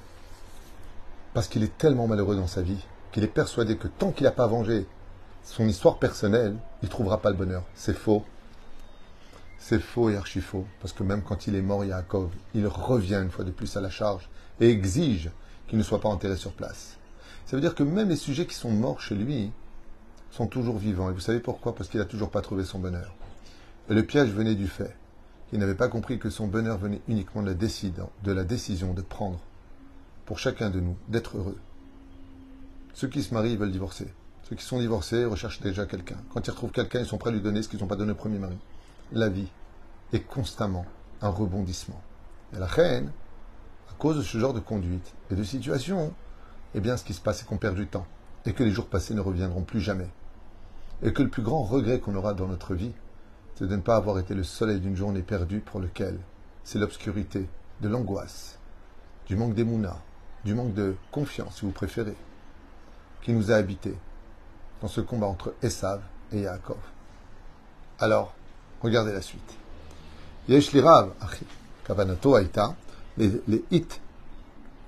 Parce 1.34 1.48
qu'il 1.48 1.64
est 1.64 1.78
tellement 1.78 2.08
malheureux 2.08 2.36
dans 2.36 2.48
sa 2.48 2.62
vie 2.62 2.84
qu'il 3.16 3.24
est 3.24 3.28
persuadé 3.28 3.78
que 3.78 3.88
tant 3.88 4.12
qu'il 4.12 4.26
n'a 4.26 4.32
pas 4.32 4.46
vengé 4.46 4.86
son 5.42 5.66
histoire 5.70 6.00
personnelle, 6.00 6.58
il 6.82 6.88
ne 6.88 6.92
trouvera 6.92 7.22
pas 7.22 7.30
le 7.30 7.38
bonheur. 7.38 7.64
C'est 7.74 7.96
faux. 7.96 8.26
C'est 9.58 9.80
faux 9.80 10.10
et 10.10 10.18
archi 10.18 10.42
faux. 10.42 10.66
Parce 10.82 10.92
que 10.92 11.02
même 11.02 11.22
quand 11.22 11.48
il 11.48 11.56
est 11.56 11.62
mort, 11.62 11.86
Yaakov, 11.86 12.30
il 12.56 12.68
revient 12.68 13.22
une 13.24 13.32
fois 13.32 13.46
de 13.46 13.52
plus 13.52 13.78
à 13.78 13.80
la 13.80 13.90
charge 13.90 14.30
et 14.60 14.70
exige 14.70 15.32
qu'il 15.70 15.78
ne 15.78 15.84
soit 15.84 16.02
pas 16.02 16.10
enterré 16.10 16.36
sur 16.36 16.52
place. 16.52 16.98
Ça 17.46 17.56
veut 17.56 17.62
dire 17.62 17.74
que 17.74 17.84
même 17.84 18.10
les 18.10 18.18
sujets 18.18 18.48
qui 18.48 18.54
sont 18.54 18.72
morts 18.72 19.00
chez 19.00 19.16
lui 19.16 19.54
sont 20.30 20.48
toujours 20.48 20.78
vivants. 20.78 21.10
Et 21.10 21.14
vous 21.14 21.22
savez 21.22 21.40
pourquoi? 21.40 21.74
Parce 21.74 21.88
qu'il 21.88 22.02
n'a 22.02 22.06
toujours 22.06 22.32
pas 22.32 22.42
trouvé 22.42 22.66
son 22.66 22.80
bonheur. 22.80 23.16
Et 23.90 23.94
le 23.94 24.04
piège 24.04 24.32
venait 24.32 24.56
du 24.56 24.68
fait 24.68 24.94
qu'il 25.50 25.60
n'avait 25.60 25.76
pas 25.76 25.88
compris 25.88 26.20
que 26.20 26.30
son 26.30 26.48
bonheur 26.48 26.80
venait 26.80 27.02
uniquement 27.08 27.44
de 27.44 27.48
la, 27.48 27.54
de 27.56 28.32
la 28.34 28.44
décision 28.44 28.94
de 28.94 29.02
prendre, 29.02 29.40
pour 30.26 30.38
chacun 30.38 30.70
de 30.70 30.82
nous, 30.82 30.98
d'être 31.08 31.38
heureux. 31.38 31.58
Ceux 32.96 33.10
qui 33.10 33.22
se 33.22 33.34
marient, 33.34 33.58
veulent 33.58 33.74
divorcer. 33.74 34.08
Ceux 34.44 34.56
qui 34.56 34.64
sont 34.64 34.80
divorcés 34.80 35.26
recherchent 35.26 35.60
déjà 35.60 35.86
quelqu'un. 35.86 36.16
Quand 36.34 36.48
ils 36.48 36.50
retrouvent 36.50 36.72
quelqu'un, 36.72 37.02
ils 37.02 37.06
sont 37.06 37.18
prêts 37.18 37.30
à 37.30 37.34
lui 37.34 37.42
donner 37.42 37.62
ce 37.62 37.68
qu'ils 37.68 37.82
n'ont 37.82 37.88
pas 37.88 37.98
donné 37.98 38.14
au 38.14 38.16
premier 38.16 38.40
mari. 38.40 38.58
La 39.12 39.28
vie 39.28 39.50
est 40.14 40.22
constamment 40.22 40.86
un 41.22 41.28
rebondissement. 41.28 42.02
Et 42.56 42.58
la 42.58 42.68
reine, 42.68 43.12
à 43.90 43.94
cause 43.98 44.16
de 44.16 44.22
ce 44.22 44.38
genre 44.38 44.54
de 44.54 44.62
conduite 44.62 45.14
et 45.30 45.36
de 45.36 45.44
situation, 45.44 46.14
eh 46.74 46.80
bien, 46.80 46.96
ce 46.96 47.04
qui 47.04 47.14
se 47.14 47.20
passe, 47.20 47.40
c'est 47.40 47.46
qu'on 47.46 47.58
perd 47.58 47.76
du 47.76 47.86
temps 47.86 48.08
et 48.46 48.54
que 48.54 48.64
les 48.64 48.72
jours 48.72 48.88
passés 48.88 49.14
ne 49.14 49.20
reviendront 49.20 49.64
plus 49.64 49.82
jamais. 49.82 50.08
Et 51.04 51.12
que 51.12 51.22
le 51.22 51.30
plus 51.30 51.44
grand 51.44 51.64
regret 51.64 52.00
qu'on 52.00 52.16
aura 52.16 52.34
dans 52.34 52.48
notre 52.48 52.76
vie, 52.76 52.94
c'est 53.56 53.68
de 53.68 53.76
ne 53.76 53.82
pas 53.82 53.98
avoir 53.98 54.20
été 54.20 54.34
le 54.34 54.44
soleil 54.44 54.80
d'une 54.80 54.96
journée 54.96 55.22
perdue 55.22 55.60
pour 55.60 55.82
lequel 55.82 56.18
c'est 56.64 56.80
l'obscurité, 56.80 57.50
de 57.82 57.90
l'angoisse, 57.90 58.58
du 59.28 59.36
manque 59.36 59.54
d'émouna, 59.54 59.98
du 60.46 60.54
manque 60.54 60.74
de 60.74 60.96
confiance, 61.12 61.58
si 61.58 61.66
vous 61.66 61.72
préférez, 61.74 62.16
qui 63.26 63.34
nous 63.34 63.52
a 63.52 63.56
habités 63.56 63.98
dans 64.84 64.88
ce 64.88 65.02
combat 65.02 65.26
entre 65.26 65.56
Esav 65.64 66.00
et 66.32 66.42
Yaakov. 66.42 66.78
Alors, 67.98 68.36
regardez 68.84 69.12
la 69.12 69.24
suite. 69.24 69.56
Yesh 70.48 70.74
lirav, 70.74 71.10
kavanato 71.88 72.38
aita, 72.38 72.76
les, 73.18 73.32
les 73.48 73.66
hits. 73.72 73.88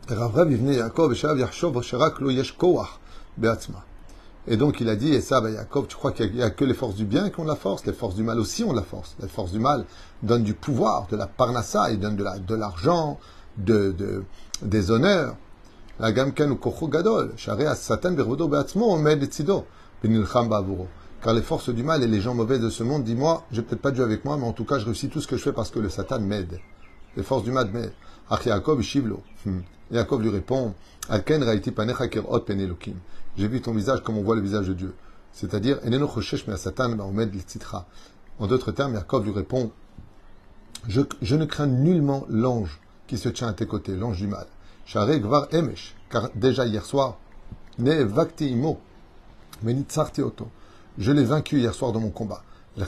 Et 0.09 0.15
donc 4.55 4.79
il 4.79 4.87
a 4.87 4.95
dit, 4.95 5.13
et 5.13 5.21
ça, 5.21 5.41
ben, 5.41 5.49
Yaakov, 5.49 5.87
tu 5.87 5.95
crois 5.95 6.11
qu'il 6.11 6.31
n'y 6.31 6.43
a, 6.43 6.51
que 6.51 6.63
les 6.63 6.75
forces 6.75 6.93
du 6.93 7.05
bien 7.05 7.31
qui 7.31 7.39
ont 7.39 7.43
la 7.43 7.55
force, 7.55 7.87
les 7.87 7.93
forces 7.93 8.13
du 8.13 8.21
mal 8.21 8.39
aussi 8.39 8.63
ont 8.63 8.71
la 8.71 8.83
force. 8.83 9.15
Les 9.19 9.27
forces 9.27 9.51
du 9.51 9.59
mal 9.59 9.85
donnent 10.21 10.43
du 10.43 10.53
pouvoir, 10.53 11.07
de 11.07 11.17
la 11.17 11.25
parnassa, 11.25 11.89
ils 11.89 11.99
donnent 11.99 12.15
de 12.15 12.55
l'argent, 12.55 13.19
de, 13.57 14.23
des 14.61 14.91
honneurs. 14.91 15.35
Car 15.99 16.13
les 21.33 21.41
forces 21.41 21.69
du 21.69 21.83
mal 21.83 22.03
et 22.03 22.07
les 22.07 22.21
gens 22.21 22.35
mauvais 22.35 22.59
de 22.59 22.69
ce 22.69 22.83
monde, 22.83 23.03
dis-moi, 23.03 23.43
j'ai 23.51 23.63
peut-être 23.63 23.81
pas 23.81 23.91
Dieu 23.91 24.03
avec 24.03 24.23
moi, 24.23 24.37
mais 24.37 24.45
en 24.45 24.53
tout 24.53 24.65
cas, 24.65 24.77
je 24.77 24.85
réussis 24.85 25.09
tout 25.09 25.19
ce 25.19 25.27
que 25.27 25.35
je 25.35 25.41
fais 25.41 25.51
parce 25.51 25.71
que 25.71 25.79
le 25.79 25.89
Satan 25.89 26.19
m'aide. 26.19 26.59
Les 27.15 27.23
forces 27.23 27.43
du 27.43 27.51
mal 27.51 27.71
m'aident. 27.71 27.93
Yaakov 28.45 28.81
Shivlo. 28.81 29.23
Hmm. 29.45 29.61
Yaakov 29.91 30.21
lui 30.21 30.29
répond 30.29 30.75
Alken 31.09 31.43
raiti 31.43 31.73
ot 32.27 32.39
penelokim. 32.41 32.95
J'ai 33.35 33.47
vu 33.47 33.61
ton 33.61 33.73
visage 33.73 34.03
comme 34.03 34.17
on 34.17 34.23
voit 34.23 34.35
le 34.35 34.41
visage 34.41 34.67
de 34.67 34.73
Dieu. 34.73 34.93
C'est-à-dire, 35.31 35.79
Satan 36.57 36.97
En 38.39 38.47
d'autres 38.47 38.71
termes, 38.71 38.93
Yaakov 38.93 39.25
lui 39.25 39.33
répond 39.33 39.71
je, 40.87 41.01
je, 41.21 41.35
ne 41.35 41.45
crains 41.45 41.67
nullement 41.67 42.25
l'ange 42.29 42.79
qui 43.07 43.17
se 43.17 43.29
tient 43.29 43.47
à 43.47 43.53
tes 43.53 43.65
côtés, 43.65 43.95
l'ange 43.95 44.17
du 44.17 44.27
mal. 44.27 44.45
Emesh, 45.51 45.95
car 46.09 46.29
déjà 46.33 46.65
hier 46.65 46.85
soir, 46.85 47.17
Ne. 47.79 48.07
Je 50.97 51.11
l'ai 51.11 51.25
vaincu 51.25 51.59
hier 51.59 51.73
soir 51.75 51.91
dans 51.91 51.99
mon 51.99 52.09
combat. 52.09 52.41
Et 52.77 52.83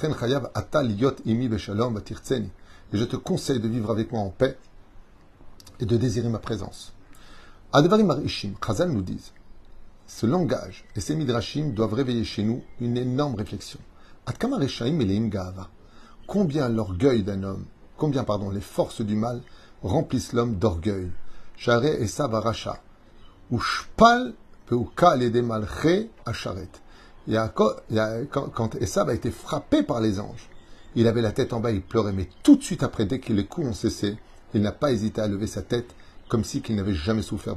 je 2.93 3.03
te 3.03 3.15
conseille 3.15 3.59
de 3.59 3.67
vivre 3.67 3.91
avec 3.91 4.11
moi 4.11 4.21
en 4.21 4.29
paix 4.29 4.57
et 5.79 5.85
de 5.85 5.97
désirer 5.97 6.29
ma 6.29 6.39
présence. 6.39 6.93
Advarim 7.73 8.09
Arishim, 8.09 8.53
Chazal 8.65 8.91
nous 8.91 9.01
disent, 9.01 9.33
ce 10.07 10.25
langage 10.25 10.85
et 10.95 11.01
ces 11.01 11.15
midrashim 11.15 11.73
doivent 11.73 11.93
réveiller 11.93 12.23
chez 12.23 12.43
nous 12.43 12.63
une 12.79 12.97
énorme 12.97 13.35
réflexion. 13.35 13.79
Combien 16.27 16.69
l'orgueil 16.69 17.23
d'un 17.23 17.43
homme, 17.43 17.65
combien, 17.97 18.23
pardon, 18.23 18.49
les 18.49 18.61
forces 18.61 19.01
du 19.01 19.15
mal 19.15 19.41
remplissent 19.83 20.33
l'homme 20.33 20.55
d'orgueil? 20.55 21.11
Charé 21.59 21.97
et 21.99 22.07
Savaracha. 22.07 22.81
Ou 23.51 23.59
Shpal, 23.59 24.33
Peuka, 24.65 25.17
les 25.17 25.29
démalché, 25.29 26.09
à 26.25 26.31
Charette. 26.31 26.81
Quand 27.53 28.75
Esav 28.79 29.09
a 29.09 29.13
été 29.13 29.29
frappé 29.29 29.83
par 29.83 29.99
les 29.99 30.21
anges, 30.21 30.49
il 30.95 31.05
avait 31.05 31.21
la 31.21 31.33
tête 31.33 31.51
en 31.51 31.59
bas, 31.59 31.71
il 31.71 31.81
pleurait, 31.81 32.13
mais 32.13 32.29
tout 32.43 32.55
de 32.55 32.63
suite 32.63 32.81
après, 32.81 33.05
dès 33.05 33.19
que 33.19 33.33
les 33.33 33.45
coups 33.45 33.67
ont 33.67 33.73
cessé, 33.73 34.17
il 34.53 34.61
n'a 34.61 34.71
pas 34.71 34.93
hésité 34.93 35.19
à 35.19 35.27
lever 35.27 35.47
sa 35.47 35.61
tête, 35.61 35.93
comme 36.29 36.45
si 36.45 36.61
qu'il 36.61 36.77
n'avait 36.77 36.93
jamais 36.93 37.21
souffert. 37.23 37.55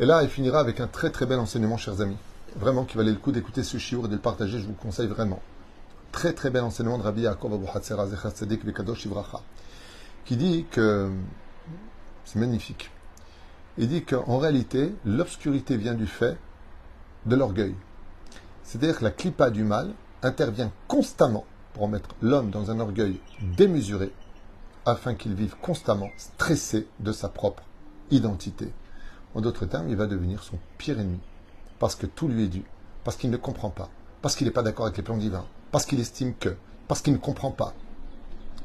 Et 0.00 0.06
là, 0.06 0.22
il 0.22 0.28
finira 0.28 0.58
avec 0.58 0.80
un 0.80 0.86
très 0.88 1.10
très 1.10 1.26
bel 1.26 1.38
enseignement, 1.38 1.76
chers 1.76 2.00
amis. 2.00 2.16
Vraiment, 2.56 2.84
qui 2.84 2.96
valait 2.96 3.10
le 3.10 3.18
coup 3.18 3.32
d'écouter 3.32 3.64
ce 3.64 3.78
shiur 3.78 4.04
et 4.04 4.08
de 4.08 4.14
le 4.14 4.20
partager, 4.20 4.60
je 4.60 4.66
vous 4.66 4.74
conseille 4.74 5.08
vraiment. 5.08 5.40
Très 6.12 6.32
très 6.32 6.50
bel 6.50 6.62
enseignement 6.62 6.98
de 6.98 7.02
Rabbi 7.02 7.22
Yaakov 7.22 7.54
Abu 7.54 7.66
Hatzera 7.66 8.06
Zecher 8.06 8.30
Tzedek 8.30 8.64
Vekadosh 8.64 9.06
Ivracha, 9.06 9.40
qui 10.24 10.36
dit 10.36 10.64
que 10.70 11.10
c'est 12.24 12.38
magnifique. 12.38 12.92
Il 13.76 13.88
dit 13.88 14.04
qu'en 14.04 14.38
réalité, 14.38 14.94
l'obscurité 15.04 15.76
vient 15.76 15.94
du 15.94 16.06
fait 16.06 16.38
de 17.26 17.34
l'orgueil. 17.34 17.74
C'est-à-dire 18.62 18.98
que 18.98 19.04
la 19.04 19.10
clipa 19.10 19.50
du 19.50 19.64
mal 19.64 19.92
intervient 20.22 20.70
constamment 20.86 21.44
pour 21.72 21.88
mettre 21.88 22.10
l'homme 22.22 22.50
dans 22.50 22.70
un 22.70 22.78
orgueil 22.78 23.18
démesuré 23.56 24.12
afin 24.86 25.14
qu'il 25.14 25.34
vive 25.34 25.56
constamment 25.60 26.10
stressé 26.16 26.86
de 27.00 27.10
sa 27.10 27.28
propre 27.28 27.64
identité. 28.12 28.72
En 29.34 29.40
d'autres 29.40 29.66
termes, 29.66 29.88
il 29.88 29.96
va 29.96 30.06
devenir 30.06 30.44
son 30.44 30.58
pire 30.78 31.00
ennemi 31.00 31.18
parce 31.78 31.94
que 31.94 32.06
tout 32.06 32.28
lui 32.28 32.44
est 32.44 32.48
dû, 32.48 32.64
parce 33.04 33.16
qu'il 33.16 33.30
ne 33.30 33.36
comprend 33.36 33.70
pas, 33.70 33.90
parce 34.22 34.36
qu'il 34.36 34.46
n'est 34.46 34.52
pas 34.52 34.62
d'accord 34.62 34.86
avec 34.86 34.96
les 34.96 35.02
plans 35.02 35.16
divins, 35.16 35.46
parce 35.70 35.86
qu'il 35.86 36.00
estime 36.00 36.34
que, 36.34 36.56
parce 36.88 37.02
qu'il 37.02 37.12
ne 37.12 37.18
comprend 37.18 37.50
pas. 37.50 37.74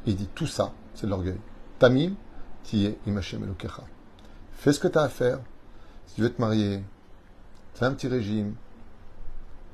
Il 0.06 0.16
dit 0.16 0.30
tout 0.34 0.48
ça, 0.48 0.74
c'est 0.96 1.08
l'orgueil. 1.08 1.40
Tamim, 1.80 2.14
tiye 2.64 2.98
imachem 3.06 3.44
elokecha. 3.44 3.84
Fais 4.54 4.74
ce 4.74 4.80
que 4.80 4.88
tu 4.88 4.98
as 4.98 5.04
à 5.04 5.10
faire. 5.10 5.40
Si 6.08 6.16
tu 6.16 6.22
veux 6.22 6.34
te 6.34 6.42
marier, 6.42 6.84
fais 7.74 7.86
un 7.86 7.94
petit 7.94 8.08
régime, 8.08 8.56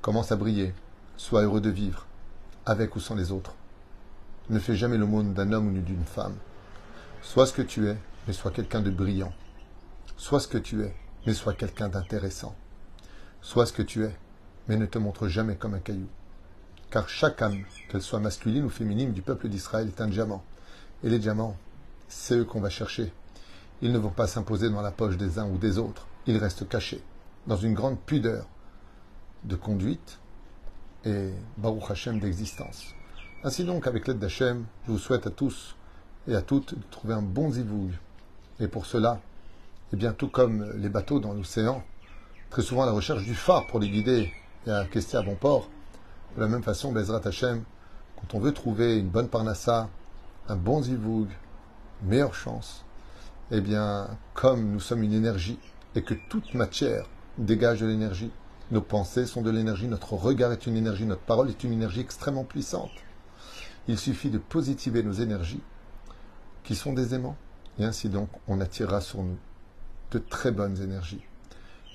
commence 0.01 0.31
à 0.31 0.35
briller, 0.35 0.73
sois 1.17 1.43
heureux 1.43 1.61
de 1.61 1.69
vivre, 1.69 2.05
avec 2.65 2.95
ou 2.95 2.99
sans 2.99 3.15
les 3.15 3.31
autres. 3.31 3.55
Ne 4.49 4.59
fais 4.59 4.75
jamais 4.75 4.97
le 4.97 5.07
monde 5.07 5.33
d'un 5.33 5.51
homme 5.53 5.67
ou 5.67 5.81
d'une 5.81 6.03
femme. 6.03 6.35
Sois 7.23 7.47
ce 7.47 7.53
que 7.53 7.63
tu 7.63 7.87
es, 7.87 7.97
mais 8.27 8.33
sois 8.33 8.51
quelqu'un 8.51 8.81
de 8.81 8.91
brillant. 8.91 9.33
Sois 10.17 10.39
ce 10.39 10.47
que 10.47 10.59
tu 10.59 10.83
es, 10.83 10.95
mais 11.25 11.33
sois 11.33 11.53
quelqu'un 11.53 11.89
d'intéressant. 11.89 12.55
Sois 13.45 13.67
ce 13.67 13.73
que 13.73 13.83
tu 13.83 14.03
es, 14.03 14.11
mais 14.67 14.75
ne 14.75 14.87
te 14.87 14.97
montre 14.97 15.27
jamais 15.27 15.55
comme 15.55 15.75
un 15.75 15.79
caillou. 15.79 16.07
Car 16.89 17.07
chaque 17.07 17.43
âme, 17.43 17.63
qu'elle 17.87 18.01
soit 18.01 18.19
masculine 18.19 18.65
ou 18.65 18.69
féminine 18.69 19.13
du 19.13 19.21
peuple 19.21 19.49
d'Israël, 19.49 19.87
est 19.87 20.01
un 20.01 20.07
diamant. 20.07 20.43
Et 21.03 21.09
les 21.09 21.19
diamants, 21.19 21.55
c'est 22.07 22.37
eux 22.37 22.43
qu'on 22.43 22.59
va 22.59 22.71
chercher. 22.71 23.13
Ils 23.83 23.91
ne 23.91 23.99
vont 23.99 24.09
pas 24.09 24.25
s'imposer 24.25 24.71
dans 24.71 24.81
la 24.81 24.89
poche 24.89 25.17
des 25.17 25.37
uns 25.37 25.47
ou 25.47 25.59
des 25.59 25.77
autres. 25.77 26.07
Ils 26.25 26.37
restent 26.37 26.67
cachés, 26.67 27.03
dans 27.45 27.55
une 27.55 27.75
grande 27.75 27.99
pudeur 27.99 28.47
de 29.43 29.55
conduite 29.55 30.17
et 31.05 31.29
Baruch 31.57 31.91
Hashem 31.91 32.19
d'existence. 32.19 32.95
Ainsi 33.43 33.63
donc, 33.63 33.85
avec 33.85 34.07
l'aide 34.07 34.17
d'Hachem, 34.17 34.65
je 34.87 34.91
vous 34.91 34.97
souhaite 34.97 35.27
à 35.27 35.29
tous 35.29 35.75
et 36.27 36.33
à 36.33 36.41
toutes 36.41 36.73
de 36.73 36.83
trouver 36.89 37.13
un 37.13 37.21
bon 37.21 37.51
zivouille. 37.51 37.93
Et 38.59 38.67
pour 38.67 38.87
cela, 38.87 39.21
et 39.93 39.97
bien 39.97 40.13
tout 40.13 40.29
comme 40.29 40.67
les 40.77 40.89
bateaux 40.89 41.19
dans 41.19 41.33
l'océan, 41.33 41.83
très 42.49 42.61
souvent 42.61 42.83
à 42.83 42.85
la 42.85 42.91
recherche 42.91 43.23
du 43.23 43.35
phare 43.35 43.67
pour 43.67 43.79
les 43.79 43.89
guider 43.89 44.31
et 44.67 44.71
à 44.71 44.85
quester 44.85 45.17
à 45.17 45.21
bon 45.21 45.35
port, 45.35 45.69
de 46.35 46.41
la 46.41 46.47
même 46.47 46.63
façon, 46.63 46.91
Bezrat 46.91 47.21
Hashem, 47.25 47.63
quand 48.15 48.37
on 48.37 48.39
veut 48.39 48.53
trouver 48.53 48.97
une 48.97 49.09
bonne 49.09 49.29
parnassa, 49.29 49.89
un 50.47 50.55
bon 50.55 50.81
zivoug, 50.81 51.27
meilleure 52.03 52.33
chance, 52.33 52.85
eh 53.51 53.61
bien, 53.61 54.09
comme 54.33 54.71
nous 54.71 54.79
sommes 54.79 55.03
une 55.03 55.13
énergie 55.13 55.59
et 55.95 56.01
que 56.01 56.13
toute 56.29 56.53
matière 56.53 57.05
dégage 57.37 57.81
de 57.81 57.85
l'énergie, 57.85 58.31
nos 58.71 58.81
pensées 58.81 59.25
sont 59.25 59.41
de 59.41 59.51
l'énergie, 59.51 59.87
notre 59.87 60.13
regard 60.13 60.51
est 60.51 60.65
une 60.65 60.75
énergie, 60.75 61.05
notre 61.05 61.21
parole 61.21 61.49
est 61.49 61.63
une 61.63 61.73
énergie 61.73 62.01
extrêmement 62.01 62.43
puissante. 62.43 62.91
Il 63.87 63.99
suffit 63.99 64.29
de 64.29 64.39
positiver 64.39 65.03
nos 65.03 65.13
énergies, 65.13 65.61
qui 66.63 66.75
sont 66.75 66.93
des 66.93 67.13
aimants, 67.13 67.37
et 67.77 67.85
ainsi 67.85 68.09
donc 68.09 68.29
on 68.47 68.59
attirera 68.59 69.01
sur 69.01 69.21
nous 69.21 69.37
de 70.11 70.19
très 70.19 70.51
bonnes 70.51 70.81
énergies. 70.81 71.21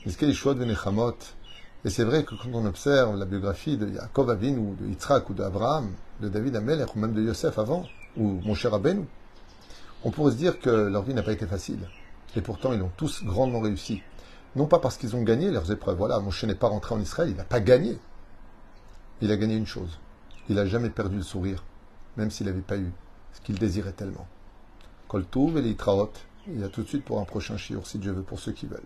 Et 0.07 1.91
c'est 1.91 2.05
vrai 2.05 2.25
que 2.25 2.35
quand 2.35 2.49
on 2.55 2.65
observe 2.65 3.17
la 3.17 3.27
biographie 3.27 3.77
de 3.77 3.87
Yaakov 3.87 4.31
Avin 4.31 4.57
ou 4.57 4.75
de 4.81 4.87
Yitzhak 4.87 5.29
ou 5.29 5.35
d'Abraham, 5.35 5.93
de 6.21 6.29
David 6.29 6.57
Amelech 6.57 6.97
ou 6.97 6.99
même 6.99 7.13
de 7.13 7.21
Yosef 7.21 7.59
avant, 7.59 7.87
ou 8.17 8.41
mon 8.45 8.55
cher 8.55 8.73
Abenou, 8.73 9.07
on 10.05 10.11
pourrait 10.11 10.33
se 10.33 10.37
dire 10.37 10.59
que 10.59 10.71
leur 10.71 11.03
vie 11.03 11.13
n'a 11.13 11.23
pas 11.23 11.33
été 11.33 11.47
facile. 11.47 11.81
Et 12.35 12.41
pourtant, 12.41 12.73
ils 12.73 12.81
ont 12.81 12.91
tous 12.97 13.25
grandement 13.25 13.61
réussi. 13.61 14.03
Non 14.57 14.67
pas 14.67 14.79
parce 14.79 14.97
qu'ils 14.97 15.17
ont 15.17 15.23
gagné 15.23 15.51
leurs 15.51 15.71
épreuves. 15.71 15.99
Voilà, 15.99 16.19
Moshe 16.19 16.45
n'est 16.45 16.55
pas 16.55 16.69
rentré 16.69 16.95
en 16.95 17.01
Israël, 17.01 17.29
il 17.31 17.37
n'a 17.37 17.45
pas 17.45 17.61
gagné. 17.61 17.99
Il 19.21 19.31
a 19.31 19.37
gagné 19.37 19.55
une 19.55 19.67
chose. 19.67 19.99
Il 20.49 20.55
n'a 20.57 20.65
jamais 20.65 20.91
perdu 20.91 21.17
le 21.17 21.23
sourire, 21.23 21.63
même 22.17 22.31
s'il 22.31 22.47
n'avait 22.47 22.63
pas 22.63 22.79
eu 22.79 22.91
ce 23.35 23.41
qu'il 23.43 23.59
désirait 23.59 23.93
tellement. 23.93 24.27
Koltouv 25.09 25.59
et 25.59 25.63
l'Itraot. 25.63 26.13
Il 26.49 26.61
y 26.61 26.65
a 26.65 26.69
tout 26.69 26.83
de 26.83 26.89
suite 26.89 27.05
pour 27.05 27.21
un 27.21 27.25
prochain 27.25 27.59
shiur, 27.59 27.87
si 27.87 27.99
Dieu 27.99 28.13
veut, 28.13 28.23
pour 28.23 28.41
ceux 28.41 28.53
qui 28.53 28.67
veulent. 28.67 28.81